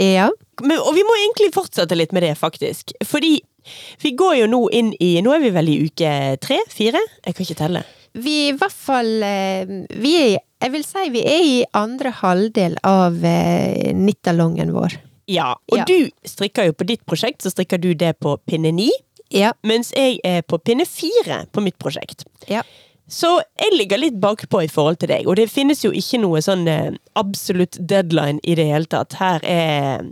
[0.00, 0.30] Ja.
[0.62, 2.94] Men, og vi må egentlig fortsette litt med det, faktisk.
[3.04, 3.36] Fordi
[4.02, 6.08] vi går jo nå inn i Nå er vi vel i uke
[6.44, 6.58] tre?
[6.68, 7.00] Fire?
[7.24, 7.80] Jeg kan ikke telle.
[8.14, 12.12] Vi er i hvert fall eh, Vi er Jeg vil si vi er i andre
[12.20, 14.98] halvdel av eh, nittalongen vår.
[15.32, 15.84] Ja, og Ja.
[15.88, 18.90] du strikker jo på ditt prosjekt, så strikker du det på pinne ni.
[19.34, 19.52] Ja.
[19.66, 22.22] Mens jeg er på pinne fire på mitt prosjekt.
[22.48, 22.62] Ja.
[23.10, 23.28] Så
[23.60, 26.62] jeg ligger litt bakpå i forhold til deg, og det finnes jo ikke noe sånn
[26.70, 29.18] eh, absolutt deadline i det hele tatt.
[29.20, 30.06] Her er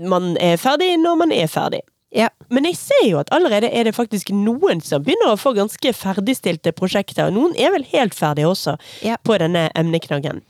[0.00, 1.82] Man er ferdig når man er ferdig.
[2.10, 2.28] Ja.
[2.50, 5.92] Men jeg ser jo at allerede er det faktisk noen som begynner å få ganske
[5.94, 7.28] ferdigstilte prosjekter.
[7.28, 9.16] og Noen er vel helt ferdige også Ja.
[9.22, 10.40] på denne emneknaggen.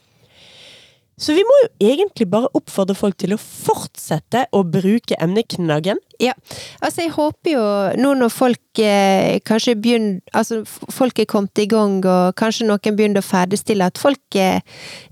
[1.21, 6.01] Så vi må jo egentlig bare oppfordre folk til å fortsette å bruke emneknaggen.
[6.21, 6.33] Ja,
[6.81, 7.65] altså jeg håper jo
[8.01, 10.61] nå når folk eh, kanskje begynner Altså
[10.93, 14.61] folk er kommet i gang, og kanskje noen begynner å ferdigstille, at folk eh,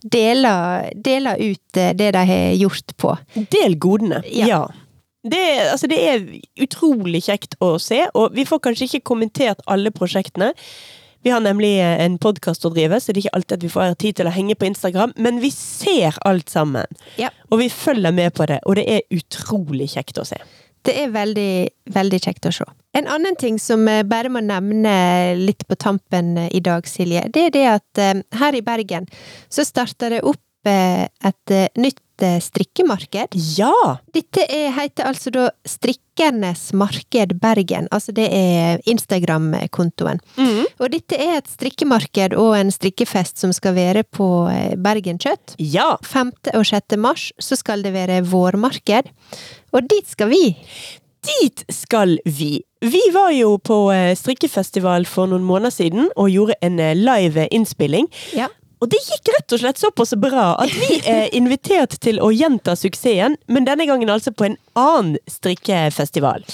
[0.04, 3.14] deler, deler ut eh, det de har gjort på.
[3.52, 4.22] Del godene.
[4.32, 4.48] Ja.
[4.48, 4.62] Ja.
[5.28, 5.40] Det,
[5.72, 6.22] altså det er
[6.62, 10.52] utrolig kjekt å se, og vi får kanskje ikke kommentert alle prosjektene.
[11.22, 13.72] Vi har nemlig eh, en podkast å drive, så det er ikke alltid at vi
[13.72, 16.98] får tid til å henge på Instagram, men vi ser alt sammen.
[17.18, 17.32] Ja.
[17.50, 20.38] Og vi følger med på det, og det er utrolig kjekt å se.
[20.86, 21.52] Det er veldig,
[21.92, 22.66] veldig kjekt å se.
[22.96, 24.92] En annen ting som jeg bare må nevne
[25.36, 29.08] litt på tampen eh, i dag, Silje, det er det at eh, her i Bergen
[29.50, 33.36] så starter det opp eh, et eh, nytt eh, strikkemarked.
[33.58, 33.98] Ja!
[34.14, 37.88] Dette er, heter altså da Strikkernes Marked Bergen.
[37.94, 40.22] Altså det er Instagram-kontoen.
[40.36, 40.64] Mm.
[40.78, 45.56] Og dette er et strikkemarked og en strikkefest som skal være på eh, Bergen Kjøtt.
[45.58, 45.96] Ja!
[46.04, 46.32] 5.
[46.54, 46.96] og 6.
[47.00, 49.12] mars så skal det være vårmarked.
[49.74, 50.44] Og dit skal vi!
[51.28, 52.60] Dit skal vi!
[52.80, 58.06] Vi var jo på eh, strikkefestival for noen måneder siden og gjorde en live innspilling.
[58.38, 58.46] Ja.
[58.78, 62.76] Og det gikk rett og slett såpass bra at vi er invitert til å gjenta
[62.78, 66.44] suksessen, men denne gangen altså på en annen strikkefestival.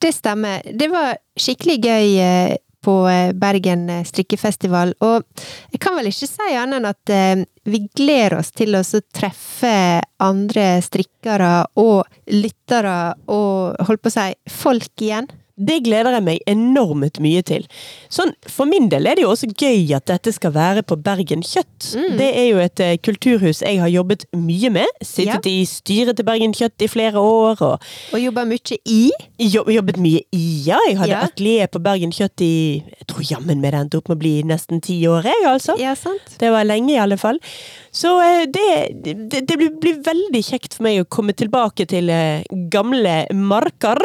[0.00, 0.64] Det stemmer.
[0.64, 2.52] Det var skikkelig gøy eh,
[2.84, 5.24] på eh, Bergen eh, strikkefestival, og
[5.72, 10.66] jeg kan vel ikke si annet enn at vi gleder oss til å treffe andre
[10.84, 12.96] strikkere og lyttere
[13.28, 15.28] og holdt på å si folk igjen.
[15.60, 17.66] Det gleder jeg meg enormt mye til.
[18.08, 21.42] Sånn, For min del er det jo også gøy at dette skal være på Bergen
[21.44, 21.90] Kjøtt.
[22.16, 24.88] Det er jo et eh, kulturhus jeg har jobbet mye med.
[25.04, 27.60] Sittet i styret til Bergen Kjøtt i flere år.
[27.60, 27.84] og
[28.16, 29.10] Og jobba mye i.
[29.38, 30.78] jobb, jobbet mye i, ja.
[30.88, 31.20] Jeg hadde Ja.
[31.28, 34.34] atelier på Bergen Kjøtt i Jeg tror jammen meg det endte opp med å bli
[34.42, 35.76] nesten ti år, jeg, altså.
[35.78, 36.38] Ja, sant?
[36.38, 37.38] Det var lenge, i alle fall.
[37.92, 42.08] Så eh, det, det, det blir, blir veldig kjekt for meg å komme tilbake til
[42.08, 42.42] eh,
[42.72, 43.98] gamle marker.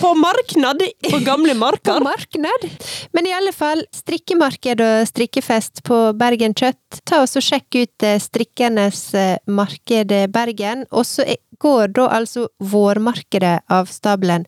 [0.00, 2.70] På marknad på gamle På marknad.
[3.12, 7.00] Men i alle fall, strikkemarked og strikkefest på Bergen Kjøtt.
[7.08, 10.86] Ta oss og Sjekk ut eh, Strikkernes eh, marked Bergen.
[10.90, 11.26] Og så
[11.58, 14.46] går da altså vårmarkedet av stabelen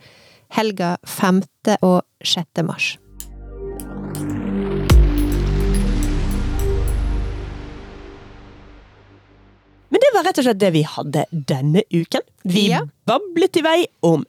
[0.54, 1.42] helga 5.
[1.82, 2.62] og 6.
[2.66, 2.96] mars.
[9.90, 12.22] Men det var rett og slett det vi hadde denne uken.
[12.44, 12.84] Vi Ja.
[13.06, 14.24] bablet i vei om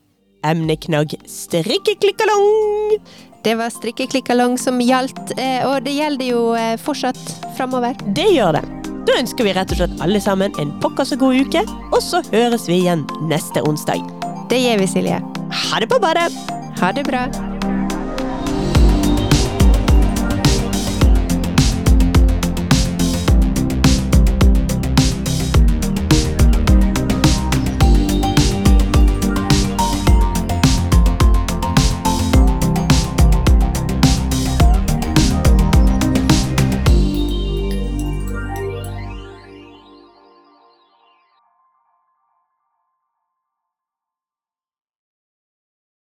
[0.46, 2.98] emneknagg strikkeklikkalong.
[3.42, 7.18] Det var strikkeklikkalong som gjaldt, eh, og det gjelder jo eh, fortsatt
[7.56, 7.98] framover.
[8.14, 8.64] Det gjør det.
[9.02, 12.22] Da ønsker vi rett og slett alle sammen en pokker så god uke, og så
[12.30, 14.04] høres vi igjen neste onsdag.
[14.52, 15.22] Det gjør vi, Silje.
[15.66, 16.30] Ha det på badet!
[16.78, 17.26] Ha det bra.